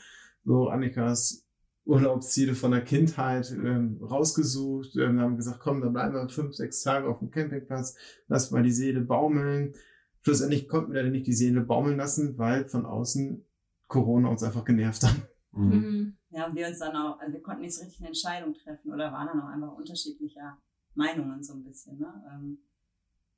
so 0.44 0.68
Annikas 0.68 1.46
Urlaubsziele 1.84 2.54
von 2.54 2.70
der 2.70 2.84
Kindheit 2.84 3.50
ähm, 3.52 4.00
rausgesucht, 4.02 4.96
ähm, 4.96 5.20
haben 5.20 5.36
gesagt, 5.36 5.60
komm, 5.60 5.80
da 5.80 5.88
bleiben 5.88 6.14
wir 6.14 6.28
fünf, 6.28 6.54
sechs 6.54 6.82
Tage 6.82 7.08
auf 7.08 7.18
dem 7.18 7.30
Campingplatz, 7.30 7.96
lass 8.28 8.50
mal 8.50 8.62
die 8.62 8.72
Seele 8.72 9.00
baumeln. 9.00 9.74
Schlussendlich 10.22 10.68
konnten 10.68 10.92
wir 10.92 11.00
leider 11.00 11.10
nicht 11.10 11.26
die 11.26 11.32
Seele 11.32 11.62
baumeln 11.62 11.96
lassen, 11.96 12.36
weil 12.36 12.68
von 12.68 12.84
außen 12.84 13.44
Corona 13.88 14.28
uns 14.28 14.42
einfach 14.42 14.64
genervt 14.64 15.02
hat. 15.02 15.16
Mhm. 15.52 15.68
Mhm. 15.68 16.16
Ja, 16.30 16.46
und 16.46 16.54
wir 16.54 16.68
uns 16.68 16.78
dann 16.78 16.94
auch, 16.94 17.18
also 17.18 17.32
wir 17.32 17.42
konnten 17.42 17.62
nicht 17.62 17.74
so 17.74 17.82
richtig 17.82 18.00
eine 18.00 18.08
Entscheidung 18.08 18.54
treffen 18.54 18.92
oder 18.92 19.10
waren 19.12 19.26
dann 19.26 19.40
auch 19.40 19.48
einfach 19.48 19.76
unterschiedlicher 19.76 20.58
Meinungen 20.94 21.42
so 21.42 21.54
ein 21.54 21.64
bisschen. 21.64 21.98
Ne? 21.98 22.24
Ähm, 22.32 22.58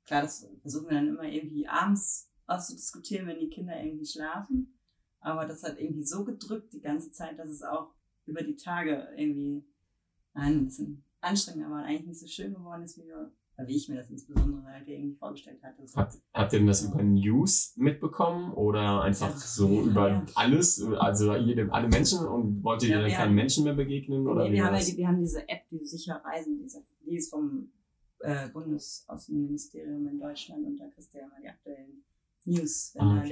klar, 0.05 0.21
das 0.21 0.47
versuchen 0.61 0.89
wir 0.89 0.97
dann 0.97 1.07
immer 1.07 1.23
irgendwie 1.23 1.67
abends 1.67 2.29
auszudiskutieren, 2.45 3.27
wenn 3.27 3.39
die 3.39 3.49
Kinder 3.49 3.81
irgendwie 3.81 4.05
schlafen. 4.05 4.77
Aber 5.21 5.45
das 5.45 5.63
hat 5.63 5.79
irgendwie 5.79 6.03
so 6.03 6.23
gedrückt 6.23 6.73
die 6.73 6.81
ganze 6.81 7.11
Zeit, 7.11 7.39
dass 7.39 7.49
es 7.49 7.63
auch 7.63 7.93
über 8.25 8.41
die 8.43 8.55
Tage 8.55 9.07
irgendwie 9.17 9.63
nein, 10.33 10.53
ein 10.59 10.65
bisschen 10.65 11.03
anstrengender 11.21 11.69
war 11.69 11.79
und 11.79 11.85
eigentlich 11.85 12.07
nicht 12.07 12.19
so 12.19 12.27
schön 12.27 12.53
geworden 12.53 12.83
ist, 12.83 12.97
wie, 12.97 13.03
wir, 13.07 13.31
wie 13.67 13.75
ich 13.75 13.87
mir 13.87 13.95
das 13.97 14.09
insbesondere 14.09 14.63
halt 14.65 14.87
irgendwie 14.87 15.15
vorgestellt 15.15 15.61
hatte. 15.63 15.87
So. 15.87 15.95
Habt, 15.97 16.17
habt 16.33 16.53
ihr 16.53 16.59
denn 16.59 16.67
das 16.67 16.83
über 16.83 17.01
News 17.03 17.73
mitbekommen 17.77 18.51
oder 18.53 19.01
einfach 19.03 19.29
Ja. 19.31 19.37
so 19.37 19.83
über 19.83 20.09
Ja. 20.09 20.25
alles, 20.35 20.83
also 20.83 21.35
jede, 21.35 21.71
alle 21.71 21.87
Menschen 21.87 22.25
und 22.25 22.63
wolltet 22.63 22.89
ihr 22.89 22.99
dann 23.01 23.11
keinen 23.11 23.27
haben- 23.29 23.35
Menschen 23.35 23.63
mehr 23.63 23.73
begegnen 23.75 24.27
oder 24.27 24.43
Nee, 24.45 24.53
wir, 24.53 24.65
haben 24.65 24.77
die, 24.79 24.97
wir 24.97 25.07
haben 25.07 25.19
diese 25.19 25.47
App, 25.47 25.61
diese 25.69 25.85
sicher 25.85 26.15
Reisen, 26.25 26.59
die 27.05 27.15
ist 27.15 27.29
vom 27.29 27.69
äh, 28.19 28.47
Bundesaußenministerium 28.49 30.07
in 30.07 30.19
Deutschland 30.19 30.65
und 30.65 30.77
da 30.77 30.87
kriegst 30.87 31.13
du 31.13 31.19
ja 31.19 31.27
mal 31.27 31.41
die 31.41 31.49
aktuellen 31.49 32.03
News, 32.45 32.91
wenn 32.95 33.01
Ah, 33.03 33.15
da 33.15 33.21
okay. 33.25 33.29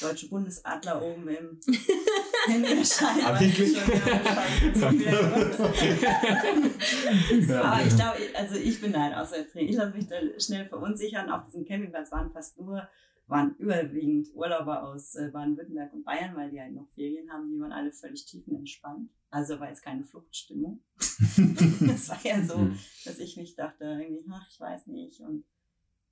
der 0.00 0.08
deutsche 0.08 0.28
Bundesadler 0.28 1.02
oben 1.02 1.28
im 1.28 1.60
Handy 2.46 2.78
erscheint. 2.78 3.24
Weiß 3.24 3.40
ich 3.42 3.58
wirklich? 3.58 4.80
schon, 4.80 5.00
ja, 5.00 5.12
wahrscheinlich. 5.58 7.48
Ja. 7.48 7.62
Aber 7.62 7.84
ich 7.86 7.94
glaube, 7.96 8.18
also 8.34 8.54
ich 8.56 8.80
bin 8.80 8.92
da 8.92 9.00
halt 9.02 9.14
außer 9.16 9.42
der 9.44 9.62
Ich 9.62 9.76
lasse 9.76 9.96
mich 9.96 10.06
da 10.06 10.16
schnell 10.38 10.66
verunsichern. 10.66 11.30
Auf 11.30 11.44
diesem 11.46 11.64
Campingplatz 11.64 12.10
waren 12.12 12.30
fast 12.32 12.58
nur, 12.60 12.88
waren 13.26 13.54
überwiegend 13.58 14.28
Urlauber 14.34 14.82
aus 14.84 15.14
äh, 15.16 15.28
Baden-Württemberg 15.32 15.92
und 15.92 16.04
Bayern, 16.04 16.34
weil 16.36 16.50
die 16.50 16.60
halt 16.60 16.72
noch 16.74 16.88
Ferien 16.94 17.30
haben, 17.30 17.48
die 17.50 17.60
waren 17.60 17.72
alle 17.72 17.92
völlig 17.92 18.24
tiefenentspannt. 18.26 19.10
Also 19.30 19.60
war 19.60 19.68
jetzt 19.68 19.82
keine 19.84 20.04
Fluchtstimmung. 20.04 20.82
das 20.96 22.08
war 22.08 22.18
ja 22.24 22.42
so, 22.42 22.56
Hm. 22.58 22.78
dass 23.04 23.18
ich 23.18 23.36
mich 23.36 23.54
dachte, 23.54 23.84
irgendwie, 23.84 24.24
ach, 24.32 24.46
ich 24.50 24.58
weiß 24.58 24.86
nicht. 24.88 25.20
Und 25.20 25.44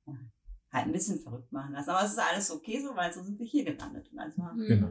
ja, 0.06 0.14
halt 0.72 0.86
ein 0.86 0.92
bisschen 0.92 1.18
verrückt 1.20 1.50
machen 1.50 1.72
lassen. 1.72 1.90
Aber 1.90 2.04
es 2.04 2.12
ist 2.12 2.18
alles 2.20 2.50
okay 2.50 2.80
so, 2.80 2.94
weil 2.94 3.12
so 3.12 3.22
sind 3.22 3.38
wir 3.38 3.46
hier 3.46 3.64
gelandet. 3.64 4.08
Und 4.12 4.18
also, 4.20 4.42
Mhm. 4.42 4.66
Genau. 4.66 4.88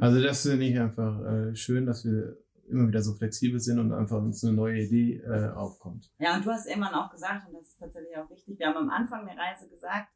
Also 0.00 0.22
das 0.22 0.42
finde 0.42 0.64
ich 0.66 0.78
einfach 0.78 1.20
äh, 1.24 1.54
schön, 1.54 1.86
dass 1.86 2.04
wir 2.04 2.36
immer 2.68 2.86
wieder 2.88 3.02
so 3.02 3.14
flexibel 3.14 3.58
sind 3.58 3.78
und 3.80 3.92
einfach 3.92 4.18
uns 4.22 4.44
eine 4.44 4.52
neue 4.54 4.82
Idee 4.84 5.16
äh, 5.16 5.48
aufkommt. 5.50 6.10
Ja, 6.18 6.36
und 6.36 6.44
du 6.46 6.50
hast 6.50 6.66
irgendwann 6.68 6.94
auch 6.94 7.10
gesagt, 7.10 7.48
und 7.48 7.54
das 7.54 7.68
ist 7.68 7.78
tatsächlich 7.78 8.16
auch 8.16 8.30
richtig, 8.30 8.58
wir 8.58 8.66
haben 8.68 8.76
am 8.76 8.90
Anfang 8.90 9.26
der 9.26 9.36
Reise 9.36 9.68
gesagt, 9.68 10.08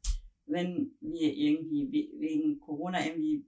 wenn 0.45 0.91
wir 1.01 1.33
irgendwie 1.33 1.89
we- 1.91 2.19
wegen 2.21 2.59
Corona 2.59 3.05
irgendwie 3.05 3.45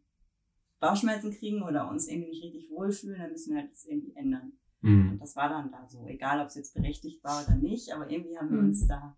Bauchschmerzen 0.80 1.32
kriegen 1.32 1.64
oder 1.64 1.90
uns 1.90 2.08
irgendwie 2.08 2.30
nicht 2.30 2.44
richtig 2.44 2.70
wohlfühlen, 2.70 3.20
dann 3.20 3.32
müssen 3.32 3.54
wir 3.56 3.62
halt 3.62 3.72
das 3.72 3.86
irgendwie 3.86 4.14
ändern. 4.16 4.52
Hm. 4.82 5.12
Und 5.14 5.20
das 5.20 5.36
war 5.36 5.50
dann 5.50 5.72
da 5.72 5.88
so, 5.88 6.06
egal 6.08 6.42
ob 6.42 6.48
es 6.48 6.56
jetzt 6.56 6.74
berechtigt 6.76 7.24
war 7.24 7.44
oder 7.46 7.56
nicht, 7.56 7.92
aber 7.94 8.10
irgendwie 8.10 8.38
haben 8.38 8.52
wir 8.52 8.62
Mhm. 8.62 8.68
uns 8.70 8.86
da 8.88 9.18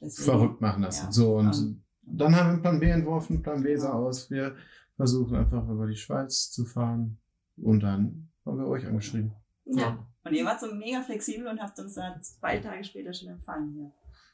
deswegen, 0.00 0.24
Verrückt 0.30 0.60
machen 0.60 0.82
lassen. 0.82 1.06
Ja. 1.06 1.12
So 1.12 1.36
und 1.36 1.82
dann 2.02 2.34
haben 2.36 2.46
wir 2.46 2.52
einen 2.52 2.62
Plan 2.62 2.80
B 2.80 2.90
entworfen, 2.90 3.42
Plan 3.42 3.62
B 3.62 3.74
sah 3.76 3.92
Genau. 3.92 4.06
aus. 4.08 4.30
Wir 4.30 4.54
versuchen 4.96 5.36
einfach 5.36 5.68
über 5.68 5.86
die 5.86 5.96
Schweiz 5.96 6.50
zu 6.50 6.64
fahren 6.64 7.18
und 7.56 7.80
dann 7.82 8.28
haben 8.44 8.58
wir 8.58 8.66
euch 8.66 8.86
angeschrieben. 8.86 9.32
Ja. 9.66 10.06
Und 10.24 10.32
ihr 10.32 10.44
wart 10.44 10.60
so 10.60 10.74
mega 10.74 11.02
flexibel 11.02 11.46
und 11.46 11.60
habt 11.60 11.78
uns 11.78 11.94
dann 11.94 12.20
zwei 12.22 12.58
Tage 12.58 12.82
später 12.84 13.12
schon 13.12 13.28
empfangen 13.28 13.72
hier. 13.74 13.92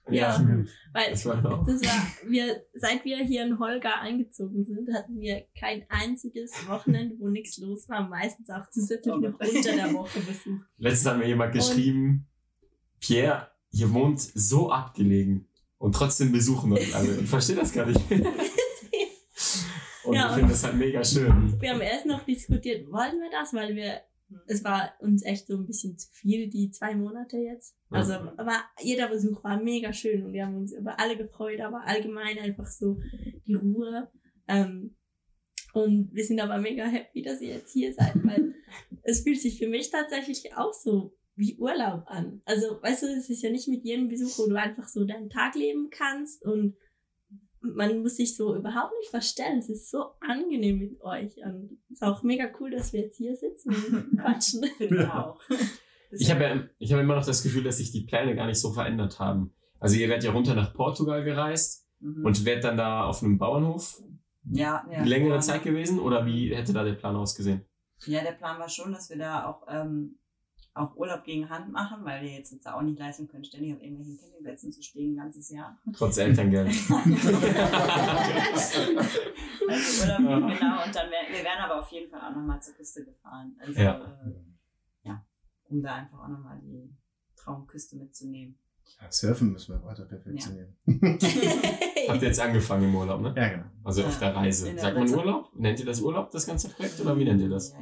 Ja. 0.08 0.36
Ja. 0.40 0.64
Weil 0.92 1.10
Das 1.10 1.24
war 1.26 1.36
das 1.64 1.80
war, 1.82 2.28
wir, 2.30 2.64
seit 2.74 3.04
wir 3.04 3.18
hier 3.18 3.44
in 3.44 3.58
Holga 3.60 4.00
eingezogen 4.00 4.64
sind, 4.64 4.92
hatten 4.92 5.20
wir 5.20 5.44
kein 5.58 5.84
einziges 5.88 6.52
Wochenende, 6.68 7.16
wo 7.20 7.28
nichts 7.28 7.58
los 7.58 7.88
war. 7.88 8.08
Meistens 8.08 8.50
auch 8.50 8.68
zusätzlich 8.70 9.14
noch 9.14 9.38
unter 9.38 9.72
der 9.72 9.92
Woche 9.94 10.18
besucht. 10.20 10.66
Letztens 10.78 11.06
hat 11.12 11.18
mir 11.18 11.28
jemand 11.28 11.54
Und- 11.54 11.60
geschrieben, 11.60 12.26
Pierre, 12.98 13.48
ihr 13.70 13.92
wohnt 13.92 14.20
so 14.20 14.70
abgelegen 14.70 15.48
und 15.78 15.94
trotzdem 15.94 16.32
besuchen 16.32 16.72
uns 16.72 16.92
alle. 16.94 17.20
Ich 17.20 17.30
verstehe 17.30 17.56
das 17.56 17.72
gar 17.72 17.86
nicht. 17.86 18.00
Und 20.04 20.14
Ja. 20.14 20.28
ich 20.30 20.34
finde 20.36 20.50
das 20.50 20.64
halt 20.64 20.76
mega 20.76 21.04
schön. 21.04 21.60
Wir 21.60 21.70
haben 21.70 21.80
erst 21.80 22.06
noch 22.06 22.24
diskutiert, 22.24 22.90
wollen 22.90 23.20
wir 23.20 23.30
das, 23.30 23.52
weil 23.54 23.74
wir, 23.76 24.00
es 24.46 24.64
war 24.64 24.92
uns 25.00 25.24
echt 25.24 25.46
so 25.46 25.56
ein 25.56 25.66
bisschen 25.66 25.96
zu 25.98 26.08
viel, 26.12 26.48
die 26.48 26.70
zwei 26.70 26.94
Monate 26.94 27.36
jetzt. 27.36 27.76
Also, 27.90 28.14
aber 28.14 28.56
jeder 28.80 29.08
Besuch 29.08 29.44
war 29.44 29.62
mega 29.62 29.92
schön 29.92 30.24
und 30.24 30.32
wir 30.32 30.46
haben 30.46 30.56
uns 30.56 30.72
über 30.72 30.98
alle 30.98 31.16
gefreut, 31.16 31.60
aber 31.60 31.82
allgemein 31.86 32.38
einfach 32.38 32.66
so 32.66 32.98
die 33.46 33.54
Ruhe. 33.54 34.10
Ähm, 34.48 34.96
und 35.74 36.10
wir 36.12 36.24
sind 36.24 36.40
aber 36.40 36.58
mega 36.58 36.84
happy, 36.84 37.22
dass 37.22 37.40
ihr 37.40 37.54
jetzt 37.54 37.72
hier 37.72 37.92
seid, 37.94 38.14
weil 38.24 38.54
es 39.02 39.20
fühlt 39.22 39.40
sich 39.40 39.58
für 39.58 39.68
mich 39.68 39.90
tatsächlich 39.90 40.54
auch 40.56 40.72
so 40.72 41.14
wie 41.34 41.56
Urlaub 41.58 42.04
an. 42.06 42.42
Also, 42.44 42.80
weißt 42.82 43.04
du, 43.04 43.06
es 43.06 43.30
ist 43.30 43.42
ja 43.42 43.50
nicht 43.50 43.68
mit 43.68 43.84
jedem 43.84 44.08
Besuch, 44.08 44.38
wo 44.38 44.48
du 44.50 44.58
einfach 44.58 44.86
so 44.88 45.04
deinen 45.04 45.30
Tag 45.30 45.54
leben 45.54 45.88
kannst 45.90 46.44
und 46.44 46.76
man 47.62 48.02
muss 48.02 48.16
sich 48.16 48.36
so 48.36 48.54
überhaupt 48.56 48.92
nicht 49.00 49.10
verstellen. 49.10 49.58
Es 49.58 49.68
ist 49.68 49.90
so 49.90 50.04
angenehm 50.20 50.78
mit 50.78 51.00
euch 51.02 51.36
und 51.44 51.78
es 51.90 52.00
ist 52.00 52.02
auch 52.02 52.22
mega 52.22 52.46
cool, 52.60 52.70
dass 52.70 52.92
wir 52.92 53.00
jetzt 53.02 53.16
hier 53.16 53.36
sitzen 53.36 53.70
und 53.74 54.18
quatschen. 54.20 54.64
Finde 54.76 54.96
ich 54.96 55.02
Ja. 55.02 55.26
auch. 55.26 55.40
Ich 56.14 56.30
habe 56.30 56.42
ja, 56.44 56.62
ich 56.78 56.92
hab 56.92 57.00
immer 57.00 57.14
noch 57.16 57.24
das 57.24 57.42
Gefühl, 57.42 57.62
dass 57.64 57.78
sich 57.78 57.90
die 57.90 58.02
Pläne 58.04 58.36
gar 58.36 58.46
nicht 58.46 58.58
so 58.60 58.70
verändert 58.70 59.18
haben. 59.18 59.54
Also 59.80 59.96
ihr 59.96 60.10
werdet 60.10 60.24
ja 60.24 60.32
runter 60.32 60.54
nach 60.54 60.74
Portugal 60.74 61.24
gereist 61.24 61.86
Mhm. 62.00 62.26
und 62.26 62.44
werdet 62.44 62.64
dann 62.64 62.76
da 62.76 63.04
auf 63.06 63.22
einem 63.22 63.38
Bauernhof 63.38 64.02
ja, 64.50 64.84
ja, 64.90 65.04
längere 65.04 65.28
vorher- 65.28 65.40
Zeit 65.40 65.62
gewesen 65.62 66.00
oder 66.00 66.26
wie 66.26 66.54
hätte 66.54 66.72
da 66.74 66.84
der 66.84 66.94
Plan 66.94 67.16
ausgesehen? 67.16 67.64
Ja, 68.04 68.22
der 68.22 68.32
Plan 68.32 68.58
war 68.58 68.68
schon, 68.68 68.92
dass 68.92 69.08
wir 69.08 69.16
da 69.16 69.46
auch 69.46 69.66
ähm, 69.70 70.18
auch 70.74 70.96
Urlaub 70.96 71.24
gegen 71.24 71.50
Hand 71.50 71.70
machen, 71.70 72.04
weil 72.04 72.22
wir 72.22 72.30
jetzt 72.30 72.52
uns 72.52 72.66
auch 72.66 72.80
nicht 72.82 72.98
leisten 72.98 73.28
können, 73.28 73.44
ständig 73.44 73.74
auf 73.74 73.82
irgendwelchen 73.82 74.18
Campingplätzen 74.18 74.72
zu 74.72 74.82
stehen, 74.82 75.12
ein 75.12 75.16
ganzes 75.16 75.50
Jahr. 75.50 75.78
Trotz 75.92 76.16
Elterngeld. 76.16 76.68
also 76.68 76.90
Urlaub, 79.68 80.48
genau, 80.48 80.84
und 80.84 80.94
dann 80.94 81.10
wär, 81.10 81.28
wir 81.30 81.44
wären 81.44 81.58
aber 81.62 81.80
auf 81.80 81.90
jeden 81.90 82.10
Fall 82.10 82.20
auch 82.20 82.34
nochmal 82.34 82.62
zur 82.62 82.74
Küste 82.74 83.04
gefahren. 83.04 83.54
Also, 83.60 83.80
Ja. 83.80 83.98
Äh, 83.98 84.34
ja, 85.04 85.26
um 85.64 85.82
da 85.82 85.94
einfach 85.96 86.20
auch 86.20 86.28
nochmal 86.28 86.58
die 86.62 86.94
Traumküste 87.36 87.96
mitzunehmen. 87.96 88.58
Ja, 89.00 89.10
Surfen 89.10 89.52
müssen 89.52 89.74
wir 89.74 89.82
weiter 89.84 90.04
perfektionieren. 90.04 90.76
Habt 92.08 92.22
ihr 92.22 92.28
jetzt 92.28 92.40
angefangen 92.40 92.84
im 92.84 92.94
Urlaub, 92.94 93.20
ne? 93.20 93.34
Ja, 93.36 93.48
genau. 93.48 93.64
Also 93.84 94.04
auf 94.04 94.18
der 94.18 94.34
Reise. 94.34 94.72
Der 94.72 94.78
Sagt 94.80 94.96
man. 94.96 95.08
Urlaub? 95.12 95.54
Nennt 95.56 95.78
ihr 95.80 95.86
das 95.86 96.00
Urlaub, 96.00 96.30
das 96.30 96.46
ganze 96.46 96.68
Projekt, 96.68 97.00
oder 97.00 97.16
wie 97.18 97.24
nennt 97.24 97.40
ihr 97.40 97.48
das? 97.48 97.72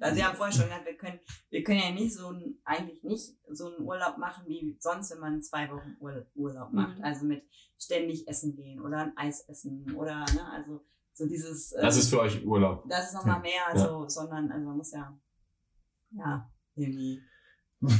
Also 0.00 0.16
wir 0.16 0.26
haben 0.26 0.36
vorher 0.36 0.52
schon 0.54 0.64
gesagt, 0.64 0.86
wir 0.86 0.96
können, 0.96 1.20
wir 1.50 1.62
können 1.64 1.80
ja 1.80 1.90
nicht 1.90 2.14
so 2.14 2.28
ein, 2.30 2.58
eigentlich 2.64 3.02
nicht 3.02 3.34
so 3.52 3.66
einen 3.74 3.86
Urlaub 3.86 4.18
machen 4.18 4.44
wie 4.46 4.76
sonst, 4.80 5.10
wenn 5.12 5.20
man 5.20 5.42
zwei 5.42 5.70
Wochen 5.70 5.96
Ur 6.00 6.26
Urlaub 6.34 6.72
macht. 6.72 6.98
Mhm. 6.98 7.04
Also 7.04 7.24
mit 7.26 7.42
ständig 7.78 8.26
essen 8.28 8.54
gehen 8.56 8.80
oder 8.80 8.98
ein 8.98 9.16
Eis 9.16 9.46
essen 9.48 9.90
oder 9.94 10.20
ne, 10.34 10.50
also 10.52 10.84
so 11.14 11.26
dieses. 11.26 11.72
äh, 11.72 11.80
Das 11.82 11.96
ist 11.96 12.10
für 12.10 12.20
euch 12.20 12.44
Urlaub. 12.44 12.84
das 12.88 13.08
ist 13.08 13.14
nochmal 13.14 13.40
mehr, 13.40 13.66
also, 13.68 14.06
sondern 14.08 14.50
also 14.50 14.66
man 14.66 14.76
muss 14.76 14.92
ja 14.92 15.18
ja 16.10 16.50
irgendwie 16.74 17.20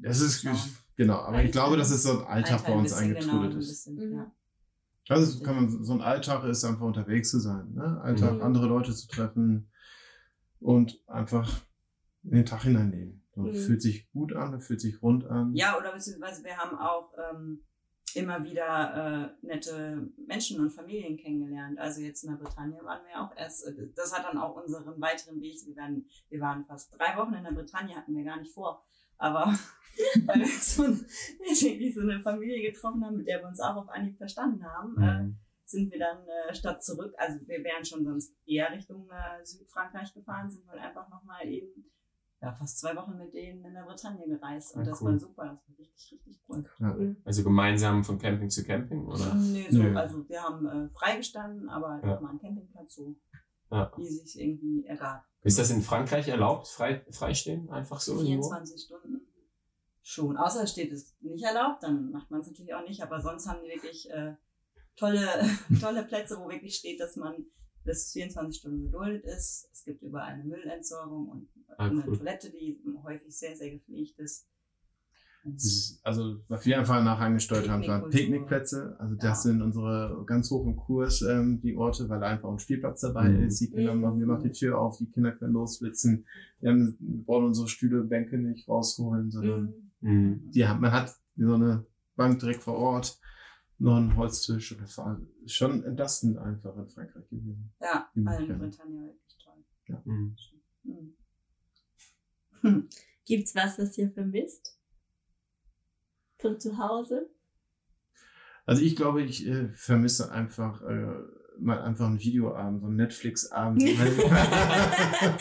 Das 0.00 0.20
ist, 0.20 0.42
Schauen. 0.42 0.58
Genau, 0.98 1.20
aber 1.20 1.42
ich 1.42 1.52
glaube, 1.52 1.78
das 1.78 1.90
ist 1.90 2.02
so 2.02 2.20
ein 2.20 2.26
Alltag 2.26 2.66
bei 2.66 2.72
ein 2.74 2.78
uns 2.80 2.90
genau, 2.90 3.00
eingetrudelt 3.02 3.54
ein 3.54 3.58
ist. 3.60 3.68
bisschen, 3.68 4.12
ja. 4.12 4.30
Also 5.08 5.42
kann 5.42 5.56
man, 5.56 5.82
so 5.84 5.94
ein 5.94 6.02
Alltag 6.02 6.44
ist 6.44 6.62
einfach 6.64 6.84
unterwegs 6.84 7.30
zu 7.30 7.40
sein, 7.40 7.72
ne? 7.72 7.98
Alltag, 8.02 8.34
Mhm. 8.34 8.42
andere 8.42 8.66
Leute 8.66 8.94
zu 8.94 9.08
treffen 9.08 9.70
und 10.60 11.00
einfach 11.06 11.62
in 12.24 12.32
den 12.32 12.44
Tag 12.44 12.64
hineinleben. 12.64 13.24
So, 13.34 13.42
Mhm. 13.42 13.54
Fühlt 13.54 13.80
sich 13.80 14.10
gut 14.10 14.34
an, 14.34 14.60
fühlt 14.60 14.82
sich 14.82 15.00
rund 15.00 15.24
an. 15.24 15.54
Ja, 15.54 15.78
oder 15.78 15.92
beziehungsweise 15.92 16.44
wir 16.44 16.58
haben 16.58 16.76
auch 16.76 17.14
ähm, 17.32 17.60
immer 18.16 18.42
wieder 18.44 19.32
äh, 19.42 19.46
nette 19.46 20.08
Menschen 20.26 20.60
und 20.60 20.70
Familien 20.70 21.16
kennengelernt. 21.16 21.78
Also 21.78 22.00
jetzt 22.00 22.24
in 22.24 22.30
der 22.30 22.38
Bretagne 22.38 22.78
waren 22.84 23.04
wir 23.06 23.22
auch 23.22 23.36
erst, 23.36 23.66
äh, 23.66 23.88
das 23.94 24.16
hat 24.16 24.24
dann 24.26 24.38
auch 24.38 24.56
unseren 24.56 25.00
weiteren 25.00 25.40
Weg, 25.40 25.58
wir 25.66 25.76
waren, 25.76 26.04
wir 26.28 26.40
waren 26.40 26.64
fast 26.64 26.92
drei 26.98 27.16
Wochen 27.16 27.34
in 27.34 27.44
der 27.44 27.52
Bretagne, 27.52 27.94
hatten 27.96 28.14
wir 28.16 28.24
gar 28.24 28.38
nicht 28.40 28.52
vor. 28.54 28.84
Aber 29.18 29.46
weil 30.26 30.38
wir 30.40 30.46
so, 30.46 30.84
ein- 30.84 31.00
wirklich 31.40 31.94
so 31.94 32.02
eine 32.02 32.20
Familie 32.20 32.70
getroffen 32.72 33.04
haben, 33.04 33.16
mit 33.16 33.26
der 33.28 33.40
wir 33.40 33.48
uns 33.48 33.60
auch 33.60 33.76
auf 33.76 33.88
Anhieb 33.88 34.16
verstanden 34.16 34.64
haben, 34.64 34.96
äh, 35.02 35.22
Mhm. 35.24 35.38
sind 35.64 35.90
wir 35.92 35.98
dann 35.98 36.18
äh, 36.26 36.54
statt 36.54 36.82
zurück, 36.82 37.12
also 37.18 37.38
wir 37.46 37.62
wären 37.64 37.84
schon 37.84 38.04
sonst 38.04 38.34
eher 38.46 38.70
Richtung 38.72 39.08
äh, 39.10 39.44
Südfrankreich 39.44 40.14
gefahren, 40.14 40.48
sind 40.48 40.64
wir 40.66 40.80
einfach 40.80 41.08
nochmal 41.10 41.46
eben 41.46 41.84
ja, 42.40 42.52
fast 42.54 42.78
zwei 42.78 42.94
Wochen 42.96 43.16
mit 43.16 43.32
denen 43.34 43.64
in 43.64 43.74
der 43.74 43.82
Bretagne 43.82 44.26
gereist. 44.26 44.74
Und 44.76 44.82
Ah, 44.82 44.84
das 44.84 45.00
cool. 45.02 45.12
war 45.12 45.18
super, 45.18 45.44
das 45.46 45.68
war 45.68 45.78
richtig, 45.78 46.12
richtig 46.12 46.40
cool. 46.48 47.16
Also 47.24 47.42
gemeinsam 47.42 48.04
von 48.04 48.18
Camping 48.18 48.48
zu 48.50 48.64
Camping, 48.64 49.06
oder? 49.06 49.34
Nee, 49.34 49.66
so, 49.70 49.82
Nö. 49.82 49.96
also 49.96 50.28
wir 50.28 50.42
haben 50.42 50.66
äh, 50.66 50.88
freigestanden, 50.90 51.68
aber 51.68 52.00
Ja. 52.04 52.20
mal 52.20 52.30
einen 52.30 52.38
Campingplatz 52.40 52.94
so, 52.94 53.16
Ja. 53.70 53.92
wie 53.96 54.06
sich 54.06 54.38
irgendwie 54.40 54.86
ergab. 54.86 55.24
Ist 55.42 55.58
das 55.58 55.70
in 55.70 55.82
Frankreich 55.82 56.28
erlaubt? 56.28 56.68
Frei, 56.68 57.04
freistehen? 57.10 57.68
Einfach 57.70 58.00
so? 58.00 58.12
irgendwo? 58.20 58.48
24 58.48 58.82
Stunden 58.82 59.20
schon. 60.02 60.36
Außer 60.36 60.62
es 60.64 60.70
steht 60.72 60.92
es 60.92 61.14
nicht 61.20 61.44
erlaubt, 61.44 61.82
dann 61.82 62.10
macht 62.10 62.30
man 62.30 62.40
es 62.40 62.46
natürlich 62.48 62.74
auch 62.74 62.86
nicht, 62.86 63.02
aber 63.02 63.20
sonst 63.20 63.46
haben 63.48 63.60
die 63.62 63.68
wirklich 63.68 64.10
äh, 64.10 64.34
tolle, 64.96 65.26
tolle 65.80 66.04
Plätze, 66.04 66.38
wo 66.38 66.48
wirklich 66.48 66.76
steht, 66.76 67.00
dass 67.00 67.16
man 67.16 67.34
es 67.84 68.10
24 68.12 68.60
Stunden 68.60 68.84
geduldet 68.84 69.24
ist. 69.24 69.68
Es 69.72 69.84
gibt 69.84 70.02
überall 70.02 70.32
eine 70.34 70.44
Müllentsorgung 70.44 71.28
und 71.28 71.48
eine 71.76 72.04
cool. 72.06 72.16
Toilette, 72.16 72.50
die 72.50 72.80
häufig 73.02 73.36
sehr, 73.36 73.56
sehr 73.56 73.70
gepflegt 73.70 74.18
ist. 74.18 74.46
Also, 76.02 76.40
was 76.48 76.66
wir 76.66 76.78
einfach 76.78 77.02
nachher 77.02 77.26
angesteuert 77.26 77.68
haben, 77.68 77.86
waren. 77.86 78.10
Picknickplätze. 78.10 78.96
Also, 78.98 79.14
das 79.14 79.24
Ja. 79.24 79.34
sind 79.50 79.62
unsere 79.62 80.22
ganz 80.26 80.50
hoch 80.50 80.66
im 80.66 80.76
Kurs, 80.76 81.22
ähm, 81.22 81.60
die 81.62 81.74
Orte, 81.76 82.08
weil 82.08 82.22
einfach 82.22 82.50
ein 82.50 82.58
Spielplatz 82.58 83.00
dabei 83.00 83.28
Mhm. 83.30 83.44
ist. 83.44 83.60
Die 83.60 83.70
Kinder 83.70 83.94
Mhm. 83.94 84.00
machen, 84.02 84.18
wir 84.20 84.26
machen 84.26 84.42
die 84.42 84.52
Tür 84.52 84.78
auf, 84.78 84.98
die 84.98 85.06
Kinder 85.10 85.32
können 85.32 85.54
losflitzen. 85.54 86.26
Wir, 86.60 86.70
haben, 86.70 86.96
wir 87.00 87.24
brauchen 87.24 87.46
unsere 87.46 87.68
Stühle, 87.68 88.02
Bänke 88.04 88.36
nicht 88.36 88.68
rausholen, 88.68 89.30
sondern 89.30 89.72
Mhm. 90.00 90.10
Mhm. 90.10 90.50
die 90.50 90.66
haben, 90.66 90.80
man 90.80 90.92
hat 90.92 91.16
so 91.36 91.54
eine 91.54 91.86
Bank 92.16 92.40
direkt 92.40 92.62
vor 92.64 92.74
Ort, 92.74 93.18
noch 93.78 93.96
einen 93.96 94.16
Holztisch 94.16 94.72
und 94.72 94.82
das 94.82 94.98
war 94.98 95.20
schon 95.46 95.84
entlastend 95.84 96.36
einfach 96.36 96.76
in 96.76 96.88
Frankreich 96.88 97.28
gewesen. 97.30 97.70
Ja, 97.80 98.08
in. 98.14 98.24
Bretagne 98.24 99.02
wirklich 99.02 99.38
toll. 99.42 99.98
Mhm. 100.04 100.36
Mhm. 102.62 102.88
Gibt's 103.24 103.54
was, 103.54 103.78
was 103.78 103.98
ihr 103.98 104.10
vermisst? 104.10 104.78
Von 106.38 106.58
zu 106.60 106.78
Hause? 106.78 107.28
Also 108.64 108.82
ich 108.82 108.96
glaube, 108.96 109.22
ich 109.22 109.46
äh, 109.46 109.68
vermisse 109.74 110.30
einfach 110.30 110.82
äh, 110.82 111.14
mal 111.60 111.80
einfach 111.80 112.06
einen 112.06 112.20
Videoabend, 112.20 112.80
so 112.80 112.86
einen 112.86 112.96
Netflix-Abend, 112.96 113.82
Ja. 113.82 115.38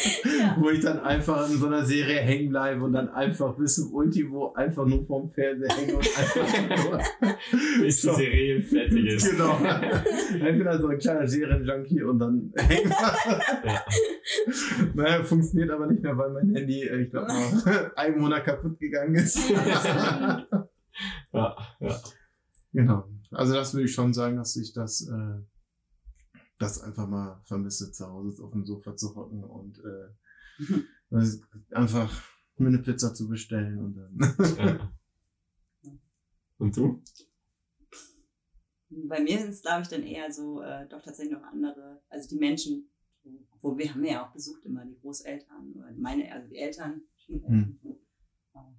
wo 0.59 0.69
ich 0.69 0.81
dann 0.81 0.99
einfach 0.99 1.49
in 1.49 1.57
so 1.57 1.67
einer 1.67 1.85
Serie 1.85 2.19
hängen 2.19 2.49
bleibe 2.49 2.83
und 2.83 2.93
dann 2.93 3.09
einfach 3.09 3.55
bis 3.55 3.75
zum 3.75 3.93
Ultimo 3.93 4.53
einfach 4.53 4.85
nur 4.85 5.05
vorm 5.05 5.29
Fernseher 5.29 5.75
hänge 5.75 5.95
und 5.95 6.07
einfach 6.17 6.85
nur 6.85 6.99
Bis 7.81 8.01
die 8.01 8.09
Serie 8.09 8.61
fertig 8.61 9.05
ist. 9.05 9.31
Genau. 9.31 9.57
Ich 10.33 10.39
bin 10.39 10.63
dann 10.63 10.81
so 10.81 10.87
ein 10.87 10.97
kleiner 10.97 11.27
Serienjunkie 11.27 12.03
und 12.03 12.19
dann 12.19 12.51
hängen 12.57 12.93
Ja. 13.63 13.85
Naja, 14.93 15.23
funktioniert 15.23 15.71
aber 15.71 15.87
nicht 15.87 16.03
mehr, 16.03 16.17
weil 16.17 16.31
mein 16.31 16.53
Handy, 16.55 16.83
äh, 16.83 17.03
ich 17.03 17.11
glaube, 17.11 17.27
nach 17.27 17.95
einem 17.95 18.19
Monat 18.19 18.45
kaputt 18.45 18.79
gegangen 18.79 19.15
ist. 19.15 19.49
Ja, 19.49 20.45
ja. 21.79 22.01
Genau. 22.73 23.05
Also 23.31 23.53
das 23.53 23.73
würde 23.73 23.85
ich 23.85 23.93
schon 23.93 24.13
sagen, 24.13 24.37
dass 24.37 24.55
ich 24.55 24.73
das, 24.73 25.07
äh, 25.07 25.41
das 26.57 26.81
einfach 26.81 27.07
mal 27.07 27.41
vermisse, 27.45 27.91
zu 27.91 28.07
Hause 28.07 28.43
auf 28.43 28.51
dem 28.51 28.65
Sofa 28.65 28.95
zu 28.95 29.15
hocken 29.15 29.43
und 29.43 29.79
äh, 29.79 31.15
einfach 31.75 32.23
mir 32.57 32.67
eine 32.69 32.79
Pizza 32.79 33.13
zu 33.13 33.27
bestellen 33.27 33.79
und 33.79 33.95
dann. 33.95 34.91
Und 36.57 36.75
du? 36.75 37.03
Bei 38.89 39.21
mir 39.21 39.37
sind 39.37 39.49
es, 39.49 39.61
glaube 39.61 39.83
ich, 39.83 39.89
dann 39.89 40.03
eher 40.03 40.31
so, 40.31 40.61
äh, 40.61 40.87
doch 40.87 41.03
tatsächlich 41.03 41.37
noch 41.37 41.43
andere, 41.43 42.01
also 42.09 42.27
die 42.29 42.39
Menschen, 42.39 42.89
wo 43.61 43.77
wir 43.77 43.93
haben 43.93 44.03
ja 44.03 44.25
auch 44.25 44.31
besucht 44.31 44.65
immer 44.65 44.85
die 44.85 44.97
Großeltern 44.99 45.73
oder 45.73 45.91
meine, 45.97 46.31
also 46.31 46.47
die 46.47 46.57
Eltern, 46.57 47.01
Schwiegereltern. 47.17 47.79
Ja. 47.83 48.75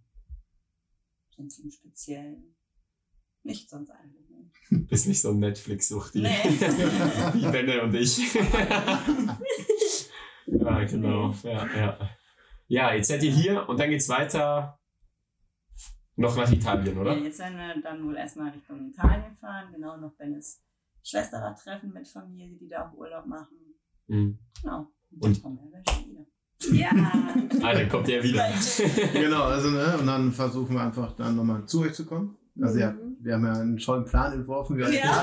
Sonst 1.36 1.58
im 1.58 1.70
Speziellen 1.70 2.56
nicht 3.44 3.70
sonst 3.70 3.90
eigentlich. 3.90 4.27
Bist 4.70 5.08
nicht 5.08 5.20
so 5.20 5.30
ein 5.30 5.38
Netflix-Suchti. 5.38 6.22
Nee. 6.22 6.28
Wie 7.34 7.50
Benne 7.50 7.82
und 7.82 7.94
ich. 7.94 8.34
ja, 10.46 10.84
genau. 10.84 11.34
Ja, 11.42 11.66
ja. 11.76 11.98
ja, 12.68 12.94
jetzt 12.94 13.08
seid 13.08 13.22
ihr 13.22 13.30
hier 13.32 13.68
und 13.68 13.78
dann 13.80 13.90
geht's 13.90 14.08
weiter 14.08 14.78
noch 16.16 16.36
nach 16.36 16.50
Italien, 16.50 16.94
Ja, 16.96 17.00
oder? 17.00 17.16
jetzt 17.18 17.38
werden 17.38 17.58
wir 17.58 17.80
dann 17.82 18.04
wohl 18.04 18.16
erstmal 18.16 18.50
Richtung 18.50 18.88
Italien 18.90 19.36
fahren, 19.36 19.72
genau 19.72 19.96
noch 19.96 20.12
wenn 20.18 20.34
es 20.34 20.60
Schwesterer 21.04 21.54
treffen 21.54 21.92
mit 21.92 22.08
Familie, 22.08 22.56
die 22.58 22.68
da 22.68 22.88
auch 22.88 22.92
Urlaub 22.94 23.26
machen. 23.26 23.56
Mhm. 24.08 24.38
Genau. 24.62 24.90
Und- 25.20 25.36
dann 25.36 25.42
kommen 25.42 25.58
wir 25.72 25.82
dann 25.82 25.94
schon 25.94 26.10
wieder. 26.10 26.26
Ja. 26.72 26.90
Ah, 27.62 27.72
dann 27.72 27.88
kommt 27.88 28.08
er 28.08 28.20
wieder. 28.22 28.50
genau, 29.12 29.44
also 29.44 29.70
ne, 29.70 29.96
und 29.96 30.06
dann 30.06 30.32
versuchen 30.32 30.74
wir 30.74 30.82
einfach 30.82 31.12
dann 31.12 31.36
nochmal 31.36 31.64
zu 31.66 31.82
euch 31.82 31.94
zu 31.94 32.04
kommen. 32.04 32.36
Also 32.60 32.78
ja, 32.78 32.92
Mhm. 32.92 33.16
wir 33.20 33.34
haben 33.34 33.44
ja 33.46 33.52
einen 33.52 33.76
tollen 33.78 34.04
Plan 34.04 34.32
entworfen. 34.32 34.76
Wir 34.76 34.88
Ja, 34.92 35.22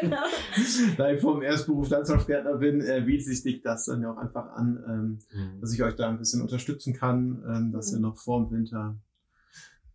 genau. 0.00 0.16
da 0.96 1.10
ich 1.10 1.20
vom 1.20 1.42
Erstberuf 1.42 1.88
Landschaftsgärtner 1.88 2.56
bin, 2.56 2.80
äh, 2.80 3.02
bietet 3.04 3.36
sich 3.36 3.62
das 3.62 3.86
dann 3.86 4.02
ja 4.02 4.12
auch 4.12 4.16
einfach 4.18 4.52
an, 4.54 4.82
ähm, 4.88 5.18
Mhm. 5.32 5.60
dass 5.60 5.72
ich 5.72 5.82
euch 5.82 5.94
da 5.96 6.08
ein 6.08 6.18
bisschen 6.18 6.42
unterstützen 6.42 6.94
kann, 6.94 7.42
ähm, 7.48 7.72
dass 7.72 7.92
ihr 7.92 7.98
noch 8.00 8.16
vor 8.18 8.40
dem 8.44 8.50
Winter 8.58 8.96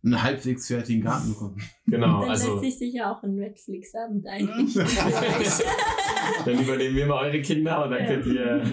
einen 0.04 0.20
halbwegs 0.22 0.66
fertigen 0.66 1.02
Garten 1.04 1.28
bekommt. 1.28 1.62
Genau, 1.86 2.22
Dann 2.22 2.30
also 2.30 2.54
lässt 2.60 2.78
sich 2.78 2.78
sicher 2.92 3.10
auch 3.12 3.22
ein 3.22 3.36
Netflix-Abend 3.36 4.26
eigentlich. 4.26 4.74
dann 6.44 6.58
übernehmen 6.62 6.96
wir 6.96 7.06
mal 7.06 7.26
eure 7.26 7.40
Kinder 7.42 7.84
und 7.84 7.90
dann 7.90 8.06
könnt 8.06 8.26
ihr 8.26 8.64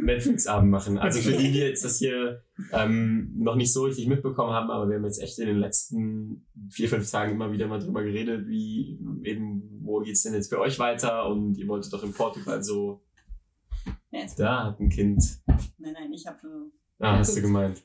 Netflix-Abend 0.00 0.70
machen. 0.70 0.98
Also 0.98 1.20
für 1.20 1.36
die, 1.36 1.52
die 1.52 1.58
jetzt 1.58 1.84
das 1.84 1.98
hier 1.98 2.42
ähm, 2.72 3.32
noch 3.36 3.56
nicht 3.56 3.72
so 3.72 3.84
richtig 3.84 4.08
mitbekommen 4.08 4.52
haben, 4.52 4.70
aber 4.70 4.88
wir 4.88 4.96
haben 4.96 5.04
jetzt 5.04 5.22
echt 5.22 5.38
in 5.38 5.46
den 5.46 5.58
letzten 5.58 6.46
vier, 6.70 6.88
fünf 6.88 7.10
Tagen 7.10 7.32
immer 7.32 7.52
wieder 7.52 7.66
mal 7.66 7.80
drüber 7.80 8.02
geredet, 8.02 8.46
wie 8.48 8.98
eben, 9.22 9.80
wo 9.82 10.00
geht's 10.00 10.22
denn 10.22 10.34
jetzt 10.34 10.48
für 10.48 10.60
euch 10.60 10.78
weiter 10.78 11.26
und 11.28 11.56
ihr 11.56 11.68
wolltet 11.68 11.92
doch 11.92 12.02
in 12.02 12.12
Portugal 12.12 12.62
so, 12.62 13.02
Ja, 14.10 14.20
da 14.36 14.64
hat 14.64 14.80
ein 14.80 14.88
Kind 14.88 15.22
nein, 15.78 15.94
nein, 15.94 16.12
ich 16.12 16.26
habe. 16.26 16.70
Ah, 16.98 17.18
hast 17.18 17.36
du 17.36 17.42
gemeint. 17.42 17.82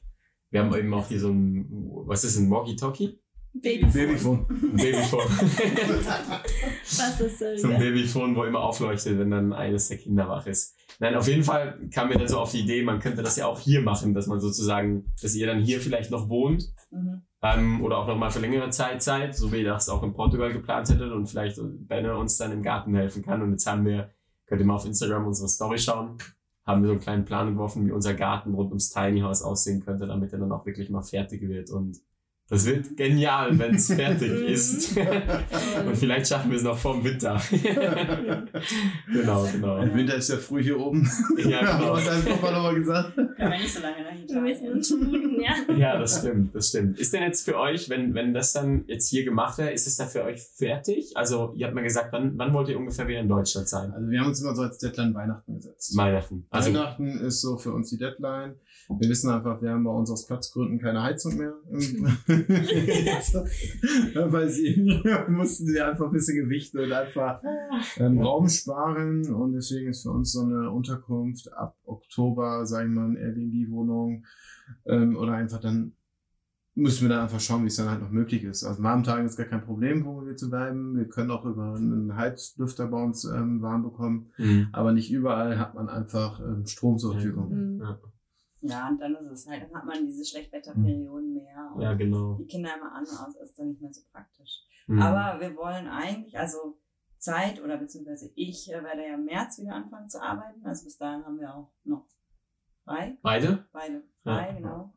Wir 0.50 0.62
haben 0.62 0.74
eben 0.76 0.94
auch 0.94 1.08
hier 1.08 1.20
so 1.20 1.30
ein, 1.30 1.68
was 2.06 2.24
ist 2.24 2.38
ein 2.38 2.50
Walkie-Talkie? 2.50 3.20
Babyphone. 3.62 3.94
Babyphone. 3.94 4.46
Babyphone. 4.76 5.30
Was 5.30 7.18
das 7.20 7.40
soll. 7.40 7.58
so 7.58 7.68
ein. 7.70 7.80
Babyphone, 7.80 8.36
wo 8.36 8.44
immer 8.44 8.60
aufleuchtet, 8.62 9.18
wenn 9.20 9.32
dann 9.32 9.54
eines 9.54 9.88
der 9.90 9.98
Kinder 9.98 10.28
wach 10.28 10.46
ist. 10.48 10.76
Nein, 11.00 11.16
auf 11.16 11.28
jeden 11.28 11.44
Fall 11.44 11.80
kam 11.94 12.10
mir 12.10 12.18
dann 12.18 12.28
so 12.28 12.40
auf 12.40 12.52
die 12.52 12.62
Idee, 12.62 12.82
man 12.84 13.00
könnte 13.00 13.22
das 13.22 13.36
ja 13.38 13.46
auch 13.46 13.60
hier 13.60 13.82
machen, 13.82 14.14
dass 14.14 14.26
man 14.28 14.40
sozusagen, 14.40 15.06
dass 15.22 15.36
ihr 15.36 15.46
dann 15.46 15.60
hier 15.62 15.80
vielleicht 15.80 16.12
noch 16.12 16.30
wohnt 16.30 16.64
Mhm. 16.90 17.22
ähm, 17.44 17.84
oder 17.84 17.98
auch 17.98 18.08
noch 18.08 18.18
mal 18.18 18.30
für 18.30 18.40
längere 18.40 18.70
Zeit 18.70 19.04
seid, 19.04 19.36
so 19.36 19.52
wie 19.52 19.58
ihr 19.58 19.66
das 19.66 19.90
auch 19.90 20.02
in 20.04 20.14
Portugal 20.14 20.54
geplant 20.54 20.90
hättet 20.90 21.12
und 21.12 21.28
vielleicht 21.28 21.60
Benne 21.88 22.16
uns 22.18 22.38
dann 22.38 22.54
im 22.54 22.64
Garten 22.64 22.96
helfen 22.96 23.24
kann. 23.24 23.42
Und 23.42 23.52
jetzt 23.52 23.68
haben 23.68 23.86
wir, 23.86 24.10
könnt 24.46 24.62
ihr 24.62 24.66
mal 24.66 24.76
auf 24.76 24.86
Instagram 24.86 25.28
unsere 25.28 25.50
Story 25.50 25.78
schauen, 25.78 26.18
haben 26.66 26.82
wir 26.82 26.88
so 26.88 26.92
einen 26.94 27.02
kleinen 27.02 27.26
Plan 27.26 27.50
entworfen, 27.50 27.86
wie 27.86 27.92
unser 27.92 28.14
Garten 28.14 28.54
rund 28.54 28.70
ums 28.70 28.90
Tiny 28.90 29.20
House 29.20 29.42
aussehen 29.44 29.82
könnte, 29.84 30.06
damit 30.08 30.32
er 30.32 30.40
dann 30.40 30.52
auch 30.54 30.66
wirklich 30.66 30.90
mal 30.90 31.02
fertig 31.04 31.42
wird. 31.42 31.70
Und 31.72 31.98
das 32.50 32.66
wird 32.66 32.96
genial, 32.96 33.58
wenn 33.60 33.76
es 33.76 33.88
fertig 33.94 34.32
ist. 34.32 34.98
und 35.86 35.98
vielleicht 35.98 36.28
schaffen 36.28 36.50
wir 36.52 36.58
es 36.58 36.64
noch 36.64 36.78
vor 36.78 36.94
dem 36.94 37.04
Winter. 37.04 37.42
genau, 39.12 39.46
genau. 39.52 39.78
Im 39.82 39.94
Winter 39.94 40.16
ist 40.16 40.30
ja 40.30 40.38
früh 40.38 40.64
hier 40.64 40.80
oben. 40.80 41.10
Ja, 41.38 41.78
genau. 41.78 41.96
Und 41.96 42.08
dann 42.08 42.24
Papa 42.24 42.52
nochmal 42.52 42.76
gesagt. 42.76 43.16
Können 43.16 43.36
wir 43.38 43.50
nicht 43.50 43.74
so 43.74 43.82
lange 43.82 43.98
nach 44.04 44.34
Wir 44.34 44.42
müssen 44.42 44.72
uns 44.72 44.90
Italien. 44.90 45.14
sputen, 45.14 45.42
ja. 45.42 45.76
Ja, 45.76 46.00
das 46.00 46.20
stimmt, 46.20 46.56
das 46.56 46.70
stimmt. 46.70 47.00
Ist 47.00 47.14
denn 47.14 47.24
jetzt 47.24 47.44
für 47.44 47.58
euch, 47.58 47.90
wenn, 47.90 48.14
wenn 48.14 48.34
das 48.34 48.54
dann 48.54 48.86
jetzt 48.88 49.10
hier 49.10 49.26
gemacht 49.26 49.58
wäre, 49.58 49.72
ist 49.72 49.86
es 49.86 49.98
da 49.98 50.06
für 50.06 50.24
euch 50.24 50.42
fertig? 50.42 51.12
Also, 51.16 51.54
ihr 51.56 51.66
habt 51.66 51.76
mir 51.76 51.84
gesagt, 51.84 52.14
wann, 52.14 52.38
wann 52.38 52.54
wollt 52.54 52.70
ihr 52.70 52.78
ungefähr 52.78 53.08
wieder 53.08 53.20
in 53.20 53.28
Deutschland 53.28 53.68
sein? 53.68 53.92
Also 53.92 54.10
wir 54.10 54.20
haben 54.22 54.28
uns 54.28 54.42
immer 54.42 54.56
so 54.56 54.62
als 54.62 54.78
Deadline 54.78 55.14
Weihnachten 55.14 55.56
gesetzt. 55.56 55.98
Weihnachten. 55.98 56.46
Also, 56.50 56.70
Weihnachten 56.70 57.20
ist 57.20 57.42
so 57.42 57.58
für 57.58 57.74
uns 57.74 57.90
die 57.90 57.98
Deadline. 57.98 58.56
Wir 58.90 59.10
wissen 59.10 59.30
einfach, 59.30 59.62
wir 59.62 59.72
haben 59.72 59.84
bei 59.84 59.92
uns 59.92 60.10
aus 60.10 60.26
Platzgründen 60.26 60.80
keine 60.80 61.04
Heizung 61.04 61.36
mehr. 61.38 61.54
Weil 64.32 64.50
sie 64.50 65.02
mussten 65.30 65.74
wir 65.74 65.88
einfach 65.90 66.06
ein 66.06 66.12
bisschen 66.12 66.44
Gewichte 66.44 66.84
und 66.84 66.92
einfach 66.92 67.42
ähm, 67.98 68.20
Raum 68.20 68.48
sparen 68.50 69.34
und 69.34 69.54
deswegen 69.54 69.90
ist 69.90 70.04
für 70.04 70.12
uns 70.12 70.32
so 70.32 70.42
eine 70.44 70.72
Unterkunft 70.72 71.52
ab 71.54 71.78
Oktober, 71.86 72.66
sagen 72.66 72.94
wir 72.94 73.02
mal, 73.02 73.10
eine 73.10 73.20
Airbnb-Wohnung 73.20 74.26
ähm, 74.86 75.18
oder 75.18 75.34
einfach 75.34 75.60
dann 75.60 75.94
müssen 76.76 77.04
wir 77.04 77.10
dann 77.10 77.24
einfach 77.24 77.40
schauen, 77.40 77.64
wie 77.64 77.68
es 77.68 77.76
dann 77.76 77.90
halt 77.90 78.02
noch 78.02 78.12
möglich 78.12 78.44
ist. 78.44 78.64
Also 78.64 78.84
warmen 78.84 79.04
Tagen 79.04 79.26
ist 79.26 79.36
gar 79.36 79.48
kein 79.48 79.64
Problem, 79.64 80.06
wo 80.06 80.24
wir 80.24 80.36
zu 80.36 80.48
bleiben. 80.50 80.96
Wir 80.96 81.08
können 81.08 81.32
auch 81.32 81.44
über 81.44 81.74
einen 81.74 82.16
Heizlüfter 82.16 82.86
bei 82.88 83.04
uns 83.04 83.26
ähm, 83.26 83.62
warm 83.64 83.82
bekommen, 83.84 84.28
Mhm. 84.38 84.68
aber 84.74 84.92
nicht 84.94 85.12
überall 85.12 85.58
hat 85.58 85.74
man 85.74 85.90
einfach 85.90 86.40
ähm, 86.40 86.66
Strom 86.68 87.00
zur 87.00 87.14
Verfügung. 87.14 87.50
Mhm. 87.50 87.82
Ja. 87.82 88.00
Ja, 88.62 88.90
und 88.90 89.00
dann 89.00 89.16
ist 89.16 89.32
es 89.32 89.48
halt, 89.48 89.64
dann 89.64 89.74
hat 89.76 89.86
man 89.86 90.06
diese 90.08 90.26
Schlechtwetterperioden 90.26 91.34
mehr 91.36 91.72
und 91.76 91.82
ja, 91.82 91.94
genau. 91.94 92.36
die 92.36 92.48
Kinder 92.48 92.76
immer 92.76 92.92
an 92.92 93.04
aus, 93.04 93.36
ist 93.36 93.58
dann 93.60 93.70
nicht 93.70 93.82
mehr 93.82 93.94
so 93.94 94.02
praktisch. 94.12 94.64
Mhm. 94.88 95.02
Aber 95.02 95.40
wir 95.40 95.56
wollen 95.56 95.88
eigentlich, 95.88 96.38
also 96.38 96.80
Zeit 97.20 97.62
oder 97.62 97.78
beziehungsweise 97.78 98.32
ich 98.36 98.72
äh, 98.72 98.84
werde 98.84 99.06
ja 99.08 99.16
im 99.16 99.26
März 99.26 99.60
wieder 99.60 99.74
anfangen 99.76 100.10
zu 100.10 100.22
arbeiten. 100.22 100.66
Also 100.66 100.86
bis 100.86 100.98
dahin 100.98 101.26
haben 101.26 101.40
wir 101.40 101.54
auch 101.54 101.72
noch 101.84 102.06
frei, 102.84 103.18
Beide? 103.22 103.68
beide 103.72 104.04
frei, 104.24 104.48
Ja. 104.50 104.52
genau. 104.54 104.94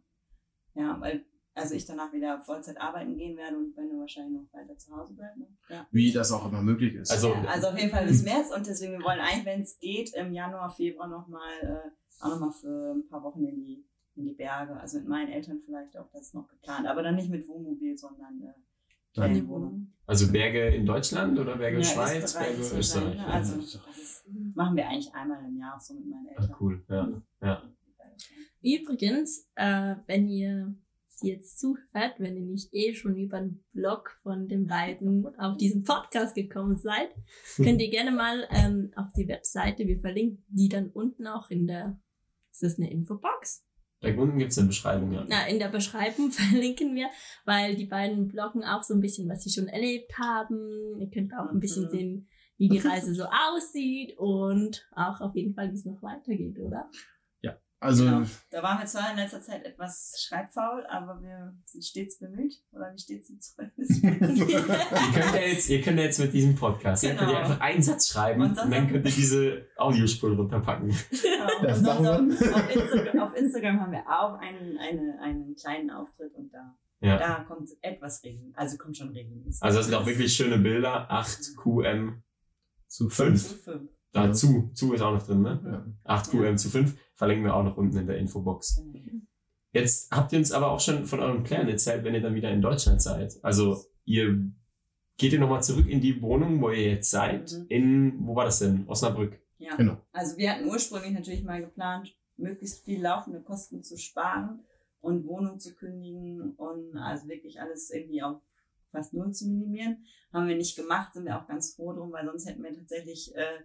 Ja, 0.75 1.01
weil 1.01 1.25
also 1.55 1.75
ich 1.75 1.85
danach 1.85 2.13
wieder 2.13 2.41
Vollzeit 2.41 2.81
arbeiten 2.81 3.17
gehen 3.17 3.37
werde 3.37 3.57
und 3.59 3.77
wenn 3.77 3.91
du 3.91 3.99
wahrscheinlich 3.99 4.41
noch 4.41 4.53
weiter 4.53 4.77
zu 4.79 4.95
Hause 4.97 5.15
bleiben. 5.15 5.41
Ne? 5.41 5.47
Ja. 5.69 5.87
Wie 5.91 6.13
das 6.13 6.31
auch 6.33 6.47
immer 6.47 6.63
möglich 6.63 6.95
ist. 6.95 7.11
Also- 7.11 7.33
ja, 7.35 7.45
also 7.45 7.69
auf 7.69 7.79
jeden 7.79 7.91
Fall 7.91 8.07
bis 8.07 8.23
März 8.23 8.51
und 8.55 8.67
deswegen 8.67 8.93
wir 8.93 9.05
wollen 9.05 9.21
eigentlich, 9.21 9.45
wenn 9.45 9.61
es 9.63 9.79
geht, 9.79 10.15
im 10.15 10.33
Januar, 10.33 10.71
Februar 10.71 11.09
nochmal 11.09 11.53
äh, 11.63 11.91
auch 12.21 12.31
nochmal 12.31 12.53
für 12.53 12.95
ein 12.95 13.07
paar 13.09 13.23
Wochen 13.23 13.45
in 13.45 13.61
die 13.65 13.85
in 14.17 14.25
die 14.27 14.35
Berge. 14.35 14.75
Also 14.79 14.99
mit 14.99 15.09
meinen 15.09 15.29
Eltern 15.31 15.61
vielleicht 15.65 15.97
auch 15.97 16.11
das 16.13 16.35
noch 16.35 16.47
geplant, 16.49 16.87
aber 16.87 17.03
dann 17.03 17.15
nicht 17.17 17.31
mit 17.31 17.47
Wohnmobil, 17.49 17.97
sondern 17.97 18.41
äh, 18.43 18.53
Dann- 19.15 19.31
Ferienwohnung. 19.33 19.93
Also 20.07 20.31
Berge 20.33 20.67
in 20.75 20.85
Deutschland 20.85 21.39
oder 21.39 21.57
Berge 21.57 21.77
in 21.77 21.83
Ja, 21.83 21.89
Schweiz? 21.89 22.25
Österreich 22.25 22.57
Berge 22.59 22.79
Österreich. 22.79 23.17
ne? 23.17 23.27
Also 23.27 23.57
das 23.59 24.25
machen 24.55 24.77
wir 24.77 24.89
eigentlich 24.89 25.15
einmal 25.15 25.45
im 25.45 25.57
Jahr 25.57 25.79
so 25.81 25.95
mit 25.95 26.07
meinen 26.07 26.27
Ah, 26.37 26.41
Eltern. 26.43 26.57
cool, 26.61 26.85
ja. 26.89 27.23
ja. 27.43 27.63
Übrigens, 28.63 29.49
äh, 29.55 29.95
wenn 30.07 30.29
ihr 30.29 30.75
jetzt 31.23 31.61
zuhört, 31.61 32.15
wenn 32.19 32.37
ihr 32.37 32.47
nicht 32.47 32.73
eh 32.73 32.95
schon 32.95 33.17
über 33.17 33.41
den 33.41 33.63
Blog 33.73 34.19
von 34.23 34.49
den 34.49 34.67
beiden 34.67 35.27
auf 35.39 35.57
diesen 35.59 35.83
Podcast 35.85 36.35
gekommen 36.35 36.77
seid, 36.77 37.11
könnt 37.57 37.81
ihr 37.81 37.91
gerne 37.91 38.11
mal 38.11 38.47
ähm, 38.51 38.91
auf 38.97 39.13
die 39.17 39.29
Webseite, 39.29 39.87
wir 39.87 40.01
verlinken 40.01 40.45
die 40.49 40.69
dann 40.69 40.89
unten 40.91 41.27
auch 41.27 41.51
in 41.51 41.67
der, 41.67 41.99
ist 42.63 42.73
das 42.73 42.79
eine 42.79 42.91
Infobox? 42.91 43.65
Da 44.03 44.09
unten 44.15 44.39
gibt 44.39 44.53
es 44.53 44.59
eine 44.59 44.69
Beschreibung, 44.69 45.13
ja. 45.13 45.27
Na, 45.29 45.47
in 45.47 45.59
der 45.59 45.69
Beschreibung 45.69 46.31
verlinken 46.31 46.95
wir, 46.95 47.09
weil 47.45 47.77
die 47.77 47.87
beiden 47.87 48.29
bloggen 48.29 48.65
auch 48.65 48.83
so 48.83 48.95
ein 48.95 49.01
bisschen, 49.01 49.29
was 49.29 49.43
sie 49.43 49.51
schon 49.51 49.69
erlebt 49.69 50.17
haben. 50.19 50.97
Ihr 50.99 51.11
könnt 51.11 51.33
auch 51.35 51.51
ein 51.51 51.61
bisschen 51.61 51.85
Mhm. 51.85 51.91
sehen, 51.91 52.29
wie 52.57 52.69
die 52.69 52.79
Reise 52.79 53.15
so 53.15 53.25
aussieht 53.25 54.17
und 54.19 54.87
auch 54.95 55.21
auf 55.21 55.35
jeden 55.35 55.55
Fall, 55.55 55.71
wie 55.71 55.75
es 55.77 55.85
noch 55.87 56.03
weitergeht, 56.03 56.59
oder? 56.59 56.91
Also 57.83 58.05
Genau. 58.05 58.23
Da 58.51 58.63
waren 58.63 58.79
wir 58.79 58.85
zwar 58.87 59.11
in 59.11 59.17
letzter 59.17 59.41
Zeit 59.41 59.65
etwas 59.65 60.15
schreibfaul, 60.29 60.85
aber 60.87 61.23
wir 61.23 61.57
sind 61.65 61.83
stets 61.83 62.19
bemüht. 62.19 62.53
Oder 62.73 62.93
wie 62.93 62.99
steht's 62.99 63.31
im 63.31 63.41
Zeugnis? 63.41 63.89
Ihr 64.03 64.19
könnt 64.19 65.35
ja 65.35 65.41
jetzt, 65.41 65.69
ihr 65.71 65.81
könnt 65.81 65.99
ja 65.99 66.05
jetzt 66.05 66.19
mit 66.21 66.33
diesem 66.35 66.55
Podcast, 66.55 67.03
ihr 67.05 67.11
könnt 67.11 67.21
Genau. 67.21 67.33
ja 67.33 67.39
einfach 67.41 67.61
einen 67.61 67.83
Satz 67.83 68.09
schreiben 68.09 68.43
Und 68.43 68.51
und, 68.51 68.71
dann 68.71 68.89
könnt 68.89 69.07
ihr 69.07 69.13
diese 69.13 69.67
Audiospur 69.79 70.31
runterpacken. 70.37 70.89
Genau. 70.89 71.63
Das 71.63 71.81
machen 71.81 72.05
wir. 72.05 72.55
auf, 72.55 72.71
Instagram, 72.75 73.19
auf 73.21 73.35
Instagram 73.35 73.81
haben 73.81 73.93
wir 73.93 74.05
auch 74.07 74.35
einen, 74.39 74.77
eine, 74.79 75.19
einen 75.23 75.55
kleinen 75.57 75.91
Auftritt 75.91 76.35
und 76.35 76.53
da, 76.53 76.77
Ja. 77.01 77.17
da 77.19 77.45
kommt 77.45 77.71
etwas 77.81 78.23
regelmäßig. 78.23 78.59
Also 78.59 78.77
kommt 78.77 78.97
schon 78.99 79.09
regelmäßig. 79.09 79.63
Also 79.63 79.79
das 79.79 79.87
sind 79.87 79.95
auch 79.95 80.05
wirklich 80.07 80.33
schöne 80.35 80.59
Bilder. 80.59 81.11
8QM 81.11 82.21
zu 82.89 83.09
Zu 83.09 83.09
fünf. 83.09 83.63
fünf. 83.65 83.89
Da 84.13 84.27
Ja. 84.27 84.33
zu, 84.33 84.71
zu 84.75 84.93
ist 84.93 85.01
auch 85.03 85.13
noch 85.15 85.23
drin, 85.25 85.43
ne? 85.43 85.95
Ja. 86.05 86.17
8QM 86.17 86.57
zu 86.57 86.69
5 86.69 86.97
verlinken 87.21 87.45
wir 87.45 87.55
auch 87.55 87.63
noch 87.63 87.77
unten 87.77 87.99
in 87.99 88.07
der 88.07 88.17
Infobox. 88.17 88.83
Jetzt 89.73 90.11
habt 90.11 90.33
ihr 90.33 90.39
uns 90.39 90.53
aber 90.53 90.71
auch 90.71 90.81
schon 90.81 91.05
von 91.05 91.21
euren 91.21 91.43
Plänen 91.43 91.69
erzählt, 91.69 92.03
wenn 92.03 92.15
ihr 92.15 92.23
dann 92.23 92.35
wieder 92.35 92.51
in 92.51 92.63
Deutschland 92.63 93.03
seid. 93.03 93.39
Also 93.43 93.85
ihr 94.07 94.51
geht 95.19 95.35
ihr 95.35 95.39
nochmal 95.39 95.63
zurück 95.63 95.87
in 95.87 96.01
die 96.01 96.23
Wohnung, 96.23 96.63
wo 96.63 96.71
ihr 96.71 96.93
jetzt 96.93 97.11
seid. 97.11 97.53
Mhm. 97.53 97.67
In, 97.69 98.27
wo 98.27 98.35
war 98.35 98.47
das 98.47 98.61
denn? 98.61 98.89
Osnabrück. 98.89 99.39
Ja. 99.59 99.77
Genau. 99.77 99.99
Also 100.13 100.39
wir 100.39 100.51
hatten 100.51 100.67
ursprünglich 100.67 101.13
natürlich 101.13 101.45
mal 101.45 101.61
geplant, 101.61 102.17
möglichst 102.39 102.87
viel 102.87 103.03
laufende 103.03 103.43
Kosten 103.43 103.83
zu 103.83 103.99
sparen 103.99 104.65
und 105.03 105.27
Wohnung 105.27 105.59
zu 105.59 105.75
kündigen 105.75 106.55
und 106.55 106.97
also 106.97 107.29
wirklich 107.29 107.61
alles 107.61 107.91
irgendwie 107.91 108.23
auf 108.23 108.41
fast 108.89 109.13
null 109.13 109.33
zu 109.33 109.47
minimieren. 109.47 110.07
Haben 110.33 110.49
wir 110.49 110.57
nicht 110.57 110.75
gemacht, 110.75 111.13
sind 111.13 111.27
wir 111.27 111.39
auch 111.39 111.47
ganz 111.47 111.75
froh 111.75 111.93
drum, 111.93 112.13
weil 112.13 112.25
sonst 112.25 112.49
hätten 112.49 112.63
wir 112.63 112.75
tatsächlich 112.75 113.37
äh, 113.37 113.59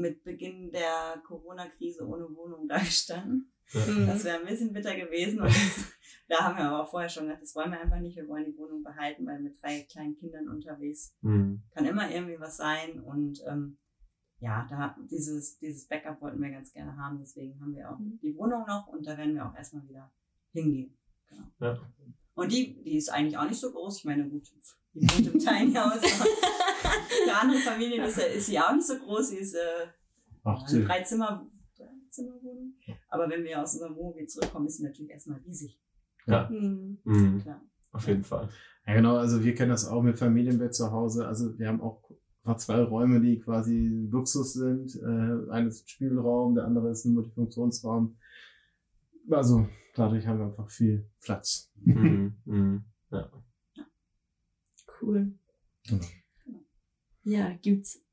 mit 0.00 0.24
Beginn 0.24 0.70
der 0.72 1.22
Corona-Krise 1.26 2.06
ohne 2.06 2.24
Wohnung 2.34 2.68
dagestanden. 2.68 3.52
Mhm. 3.72 4.06
Das 4.06 4.24
wäre 4.24 4.38
ein 4.40 4.46
bisschen 4.46 4.72
bitter 4.72 4.94
gewesen. 4.94 5.40
Und 5.40 5.48
das, 5.48 5.92
da 6.28 6.44
haben 6.44 6.56
wir 6.58 6.64
aber 6.66 6.82
auch 6.82 6.90
vorher 6.90 7.08
schon 7.08 7.24
gesagt, 7.24 7.42
das 7.42 7.54
wollen 7.56 7.70
wir 7.72 7.80
einfach 7.80 7.98
nicht. 8.00 8.16
Wir 8.16 8.28
wollen 8.28 8.44
die 8.46 8.56
Wohnung 8.56 8.82
behalten, 8.82 9.26
weil 9.26 9.40
mit 9.40 9.60
drei 9.60 9.80
kleinen 9.90 10.16
Kindern 10.16 10.48
unterwegs 10.48 11.16
Hm. 11.22 11.62
kann 11.72 11.84
immer 11.84 12.10
irgendwie 12.10 12.38
was 12.38 12.56
sein. 12.56 13.00
Und 13.00 13.42
ähm, 13.46 13.78
ja, 14.38 14.66
da 14.70 14.96
dieses, 15.10 15.58
dieses 15.58 15.86
Backup 15.88 16.20
wollten 16.20 16.40
wir 16.40 16.50
ganz 16.50 16.72
gerne 16.72 16.96
haben. 16.96 17.18
Deswegen 17.18 17.58
haben 17.60 17.74
wir 17.74 17.90
auch 17.90 17.98
Mhm. 17.98 18.18
die 18.22 18.36
Wohnung 18.36 18.64
noch 18.66 18.86
und 18.88 19.06
da 19.06 19.16
werden 19.16 19.34
wir 19.34 19.46
auch 19.48 19.54
erstmal 19.56 19.88
wieder 19.88 20.12
hingehen. 20.52 20.96
Genau. 21.28 21.44
Ja. 21.60 21.78
Und 22.34 22.52
die, 22.52 22.82
die 22.84 22.96
ist 22.98 23.08
eigentlich 23.08 23.38
auch 23.38 23.48
nicht 23.48 23.58
so 23.60 23.72
groß. 23.72 23.98
Ich 23.98 24.04
meine, 24.04 24.28
gut, 24.28 24.46
die 24.96 25.08
wohnt 25.08 25.34
im 25.34 25.38
Tiny 25.38 25.74
House. 25.74 26.00
Für 27.24 27.34
andere 27.34 27.58
Familien 27.58 28.04
ist, 28.04 28.18
ist 28.18 28.46
sie 28.46 28.58
auch 28.58 28.72
nicht 28.74 28.86
so 28.86 28.98
groß. 28.98 29.30
Sie 29.30 29.36
ist 29.36 29.54
äh, 29.54 29.86
eine 30.44 30.84
drei 30.84 31.02
Zimmer, 31.02 31.46
drei 31.76 31.88
Zimmerwohnung. 32.10 32.74
Aber 33.08 33.28
wenn 33.28 33.44
wir 33.44 33.62
aus 33.62 33.74
unserem 33.74 33.96
Wohnmobil 33.96 34.26
zurückkommen, 34.26 34.66
ist 34.66 34.78
sie 34.78 34.84
natürlich 34.84 35.10
erstmal 35.10 35.38
riesig. 35.40 35.78
Mhm. 36.26 36.98
Hm. 37.04 37.40
Klar. 37.40 37.60
Auf 37.92 38.06
jeden 38.08 38.24
Fall. 38.24 38.48
Ja, 38.86 38.94
genau, 38.94 39.16
also 39.16 39.42
wir 39.42 39.54
kennen 39.54 39.70
das 39.70 39.86
auch 39.86 40.02
mit 40.02 40.18
Familienbett 40.18 40.74
zu 40.74 40.90
Hause. 40.90 41.26
Also 41.26 41.58
wir 41.58 41.68
haben 41.68 41.80
auch 41.80 42.02
zwei 42.56 42.82
Räume, 42.82 43.20
die 43.20 43.40
quasi 43.40 44.06
Luxus 44.10 44.54
sind. 44.54 44.96
Äh, 44.96 45.50
eines 45.50 45.76
ist 45.76 45.84
ein 45.84 45.88
Spielraum, 45.88 46.54
der 46.54 46.64
andere 46.64 46.90
ist 46.90 47.04
ein 47.04 47.14
Multifunktionsraum. 47.14 48.16
Also 49.30 49.68
dadurch 49.94 50.26
haben 50.26 50.38
wir 50.38 50.46
einfach 50.46 50.70
viel 50.70 51.08
Platz. 51.20 51.72
Hm. 51.84 52.36
Hm. 52.44 52.84
Ja. 53.10 53.30
Cool. 55.00 55.32
Genau. 55.86 56.06
Ja, 57.24 57.52
gibt's 57.60 58.04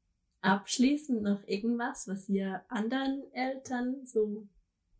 abschließend 0.41 1.21
noch 1.21 1.47
irgendwas, 1.47 2.07
was 2.07 2.27
ihr 2.29 2.61
anderen 2.67 3.23
Eltern 3.31 4.05
so 4.05 4.47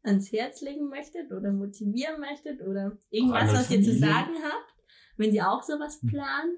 ans 0.04 0.32
Herz 0.32 0.62
legen 0.62 0.90
möchtet 0.90 1.32
oder 1.32 1.52
motivieren 1.52 2.20
möchtet 2.20 2.62
oder 2.62 2.98
irgendwas, 3.10 3.54
was 3.54 3.72
ihr 3.72 3.82
zu 3.82 3.98
sagen 3.98 4.36
habt, 4.44 4.74
wenn 5.18 5.32
sie 5.32 5.42
auch 5.42 5.64
sowas 5.64 6.00
planen? 6.08 6.58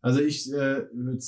Also 0.00 0.20
ich 0.20 0.48
äh, 0.52 0.86
würde 0.92 1.20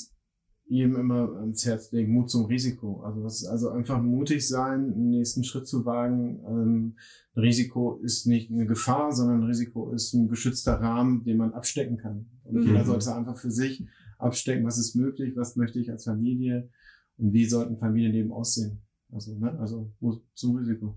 jedem 0.70 0.96
immer 0.96 1.36
ans 1.40 1.66
Herz 1.66 1.90
legen, 1.92 2.12
Mut 2.12 2.30
zum 2.30 2.46
Risiko. 2.46 3.02
Also 3.02 3.22
was, 3.24 3.44
also 3.44 3.70
einfach 3.70 4.00
mutig 4.00 4.46
sein, 4.46 4.92
einen 4.94 5.10
nächsten 5.10 5.44
Schritt 5.44 5.66
zu 5.66 5.84
wagen. 5.84 6.40
Ähm, 6.46 6.96
Risiko 7.36 7.98
ist 8.02 8.26
nicht 8.26 8.50
eine 8.50 8.66
Gefahr, 8.66 9.12
sondern 9.12 9.42
Risiko 9.44 9.92
ist 9.92 10.14
ein 10.14 10.28
geschützter 10.28 10.74
Rahmen, 10.80 11.24
den 11.24 11.36
man 11.38 11.52
abstecken 11.52 11.96
kann. 11.98 12.26
Und 12.44 12.54
Mhm. 12.60 12.66
jeder 12.68 12.84
sollte 12.84 13.14
einfach 13.14 13.36
für 13.36 13.50
sich 13.50 13.84
abstecken, 14.18 14.64
was 14.64 14.78
ist 14.78 14.94
möglich, 14.94 15.36
was 15.36 15.56
möchte 15.56 15.78
ich 15.80 15.90
als 15.90 16.04
Familie 16.04 16.68
und 17.18 17.32
wie 17.32 17.44
sollten 17.46 17.76
Familienleben 17.78 18.30
aussehen. 18.32 18.80
Also, 19.12 19.36
ne, 19.36 19.58
also 19.58 19.90
Mut 20.00 20.22
zum 20.34 20.56
Risiko. 20.56 20.96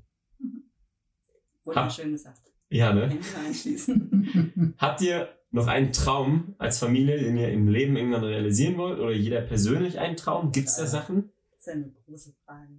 Wunderschön 1.66 2.12
gesagt. 2.12 2.42
Ja, 2.70 2.94
ne? 2.94 3.10
Habt 4.78 5.02
ihr 5.02 5.30
noch 5.54 5.68
einen 5.68 5.94
Traum 5.94 6.56
als 6.58 6.80
Familie, 6.80 7.18
den 7.18 7.38
ihr 7.38 7.52
im 7.52 7.68
Leben 7.68 7.96
irgendwann 7.96 8.24
realisieren 8.24 8.76
wollt? 8.78 9.00
Oder 9.00 9.12
jeder 9.12 9.42
persönlich 9.42 10.00
einen 10.00 10.18
Traum? 10.18 10.52
Gibt 10.52 10.68
es 10.68 10.78
da 10.78 10.88
Sachen? 10.88 11.30
Das 11.52 11.60
ist 11.60 11.68
ja 11.68 11.74
eine 11.74 11.92
große 12.06 12.34
Frage. 12.46 12.70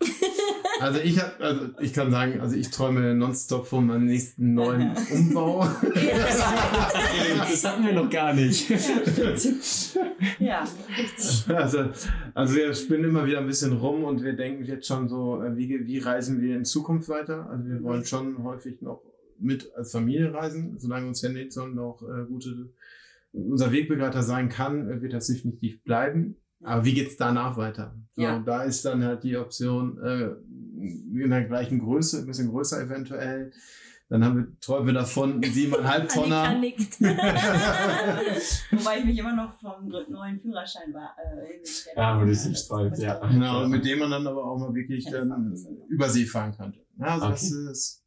Also 0.80 1.00
ich 1.00 1.20
hab, 1.20 1.40
also 1.40 1.70
ich 1.80 1.92
kann 1.92 2.12
sagen, 2.12 2.40
also 2.40 2.54
ich 2.54 2.70
träume 2.70 3.12
nonstop 3.12 3.66
von 3.66 3.84
meinem 3.84 4.06
nächsten 4.06 4.54
neuen 4.54 4.94
Umbau. 5.12 5.66
Das 7.50 7.64
hatten 7.64 7.84
wir 7.84 7.94
noch 7.94 8.08
gar 8.08 8.32
nicht. 8.32 8.70
Ja, 10.38 10.64
Also, 11.48 11.88
also 12.32 12.54
wir 12.54 12.72
spinnen 12.74 13.06
immer 13.06 13.26
wieder 13.26 13.38
ein 13.38 13.46
bisschen 13.48 13.72
rum 13.72 14.04
und 14.04 14.22
wir 14.22 14.34
denken 14.34 14.62
jetzt 14.62 14.86
schon 14.86 15.08
so, 15.08 15.42
äh, 15.42 15.56
wie, 15.56 15.84
wie 15.84 15.98
reisen 15.98 16.40
wir 16.40 16.54
in 16.54 16.64
Zukunft 16.64 17.08
weiter? 17.08 17.48
Also 17.50 17.64
wir 17.64 17.82
wollen 17.82 18.04
schon 18.04 18.44
häufig 18.44 18.80
noch 18.80 19.02
mit 19.40 19.72
als 19.74 19.92
Familie 19.92 20.32
reisen, 20.32 20.78
solange 20.78 21.06
uns 21.06 21.22
Herr 21.22 21.30
Nilsson 21.30 21.74
noch 21.74 22.02
äh, 22.02 22.24
gute, 22.26 22.70
unser 23.32 23.72
Wegbegleiter 23.72 24.22
sein 24.22 24.48
kann, 24.48 24.90
äh, 24.90 25.00
wird 25.02 25.12
das 25.12 25.26
definitiv 25.28 25.82
bleiben. 25.84 26.36
Aber 26.62 26.84
wie 26.84 26.94
geht's 26.94 27.16
danach 27.16 27.56
weiter? 27.56 27.94
So, 28.16 28.22
Ja. 28.22 28.40
Da 28.40 28.64
ist 28.64 28.84
dann 28.84 29.04
halt 29.04 29.22
die 29.22 29.36
Option 29.36 29.98
äh, 30.02 30.30
in 31.22 31.30
der 31.30 31.44
gleichen 31.44 31.78
Größe, 31.78 32.18
ein 32.20 32.26
bisschen 32.26 32.50
größer 32.50 32.82
eventuell. 32.82 33.52
Dann 34.08 34.24
haben 34.24 34.36
wir, 34.38 34.46
träumen 34.60 34.86
wir 34.86 34.94
davon, 34.94 35.42
siebeneinhalb 35.42 36.04
Annika 36.16 36.22
Tonner. 36.22 36.58
nickt. 36.58 36.98
wobei 38.72 38.98
ich 38.98 39.04
mich 39.04 39.18
immer 39.18 39.36
noch 39.36 39.52
vom 39.60 39.86
neuen 39.86 40.40
Führerschein 40.40 40.92
war. 40.94 41.14
Äh. 41.18 41.60
Ja, 41.94 42.16
wo 42.18 42.24
du 42.24 42.30
dich 42.32 42.58
freust, 42.66 43.02
ja. 43.02 43.18
Genau, 43.26 43.68
mit 43.68 43.84
dem 43.84 43.98
man 43.98 44.10
dann 44.10 44.26
aber 44.26 44.44
auch 44.44 44.58
mal 44.58 44.74
wirklich 44.74 45.04
dann 45.04 45.54
über 45.88 46.08
See 46.08 46.24
fahren 46.24 46.56
könnte. 46.56 46.80
Ja, 46.98 47.06
also 47.06 47.28
das 47.28 47.50
ist 47.52 48.02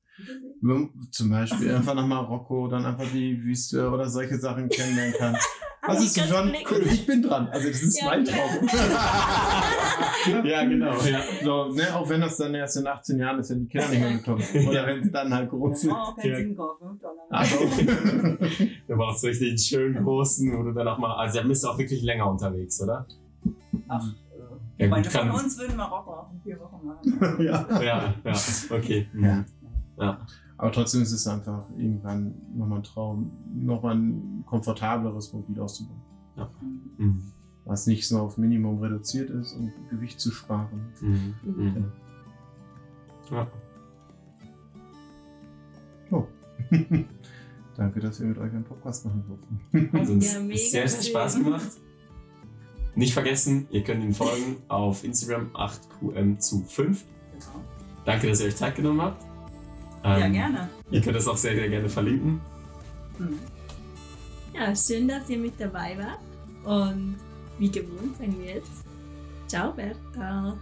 zum 1.11 1.29
Beispiel 1.29 1.71
einfach 1.75 1.95
nach 1.95 2.05
Marokko, 2.07 2.67
dann 2.67 2.85
einfach 2.85 3.05
die 3.13 3.41
Wüste 3.43 3.89
oder 3.89 4.07
solche 4.09 4.37
Sachen 4.37 4.69
kennenlernen 4.69 5.13
kann. 5.17 5.35
Das 5.83 5.99
ist 5.99 6.15
schon 6.29 6.53
cool. 6.69 6.83
Ich 6.85 7.07
bin 7.07 7.23
dran. 7.23 7.47
Also 7.47 7.67
das 7.69 7.81
ist 7.81 7.99
Ja, 7.99 8.05
mein. 8.09 8.23
Traum. 8.23 8.69
Ja, 10.45 10.63
genau. 10.63 10.93
Ja. 11.01 11.19
So, 11.43 11.73
ne, 11.73 11.95
auch 11.95 12.07
wenn 12.07 12.21
das 12.21 12.37
dann 12.37 12.53
erst 12.53 12.77
in 12.77 12.85
18 12.85 13.17
Jahren 13.17 13.39
ist, 13.39 13.49
wenn 13.49 13.61
die 13.61 13.67
Kinder 13.67 13.87
nicht 13.89 13.99
mehr 13.99 14.13
gekommen 14.13 14.41
sind. 14.41 14.67
Oder 14.67 14.85
wenn 14.85 14.99
es 14.99 15.11
dann 15.11 15.33
halt 15.33 15.49
groß 15.49 15.83
Ja, 15.85 16.13
ist. 16.17 16.23
oh, 16.23 16.27
Ja. 16.27 16.37
Dollar. 16.43 17.25
Also, 17.31 17.55
Du 18.87 18.95
brauchst 18.95 19.23
richtig 19.23 19.49
einen 19.49 19.57
schönen 19.57 20.03
großen, 20.03 20.55
wo 20.55 20.61
du 20.61 20.71
dann 20.71 20.87
auch 20.87 20.99
mal, 20.99 21.15
also 21.15 21.39
da 21.41 21.47
bist 21.47 21.63
du 21.63 21.69
auch 21.69 21.77
wirklich 21.79 22.03
länger 22.03 22.29
unterwegs, 22.29 22.79
oder? 22.79 23.07
Ach, 23.87 24.03
Ja, 24.77 24.85
gut, 24.87 25.07
Freunde 25.07 25.09
von 25.09 25.31
uns 25.31 25.57
würden 25.59 25.77
Marokko 25.77 26.11
auch 26.13 26.31
in 26.31 26.41
vier 26.41 26.59
Wochen 26.59 26.85
machen. 26.85 27.43
ja. 27.43 27.67
Ja, 27.81 28.13
ja, 28.23 28.33
okay. 28.69 29.07
Ja. 29.19 29.45
Ja. 29.97 30.25
Aber 30.57 30.71
trotzdem 30.71 31.01
ist 31.01 31.11
es 31.11 31.27
einfach 31.27 31.65
irgendwann 31.77 32.35
nochmal 32.55 32.79
ein 32.79 32.83
Traum, 32.83 33.31
nochmal 33.53 33.95
ein 33.95 34.43
komfortableres 34.45 35.33
Mobil 35.33 35.59
auszubauen. 35.59 36.01
Mhm. 36.97 37.23
Was 37.65 37.87
nicht 37.87 38.07
so 38.07 38.19
auf 38.19 38.37
Minimum 38.37 38.79
reduziert 38.79 39.29
ist, 39.29 39.53
um 39.53 39.71
Gewicht 39.89 40.19
zu 40.19 40.31
sparen. 40.31 40.93
Mhm. 41.01 41.33
Mhm. 41.43 41.91
Ja. 43.31 43.47
Oh. 46.11 46.27
Danke, 47.77 47.99
dass 47.99 48.19
wir 48.19 48.27
mit 48.27 48.37
euch 48.37 48.51
einen 48.51 48.63
Podcast 48.63 49.05
machen 49.05 49.23
durften. 49.27 49.97
Hat 49.97 50.09
uns 50.09 50.33
Ja, 50.33 50.39
mega 50.41 50.57
sehr, 50.57 50.87
sehr 50.87 50.99
cool. 50.99 51.05
Spaß 51.05 51.35
gemacht. 51.37 51.71
Nicht 52.95 53.13
vergessen, 53.13 53.67
ihr 53.71 53.83
könnt 53.83 54.03
ihn 54.03 54.13
folgen 54.13 54.57
auf 54.67 55.03
Instagram 55.03 55.47
8qm 55.53 56.37
zu 56.39 56.63
5. 56.65 57.05
Genau. 57.31 57.45
Danke, 58.05 58.27
dass 58.27 58.41
ihr 58.41 58.47
euch 58.47 58.55
Zeit 58.57 58.75
genommen 58.75 59.01
habt. 59.01 59.30
Ja, 60.03 60.17
Ähm, 60.17 60.33
gerne. 60.33 60.69
Ihr 60.89 61.01
könnt 61.01 61.15
das 61.15 61.27
auch 61.27 61.37
sehr, 61.37 61.55
sehr 61.55 61.69
gerne 61.69 61.89
verlinken. 61.89 62.41
Mhm. 63.17 63.39
Ja, 64.53 64.75
schön, 64.75 65.07
dass 65.07 65.29
ihr 65.29 65.37
mit 65.37 65.59
dabei 65.59 65.97
wart. 65.97 66.19
Und 66.63 67.15
wie 67.57 67.71
gewohnt 67.71 68.17
sagen 68.17 68.37
wir 68.39 68.55
jetzt 68.55 68.85
Ciao, 69.47 69.71
Berta. 69.73 70.57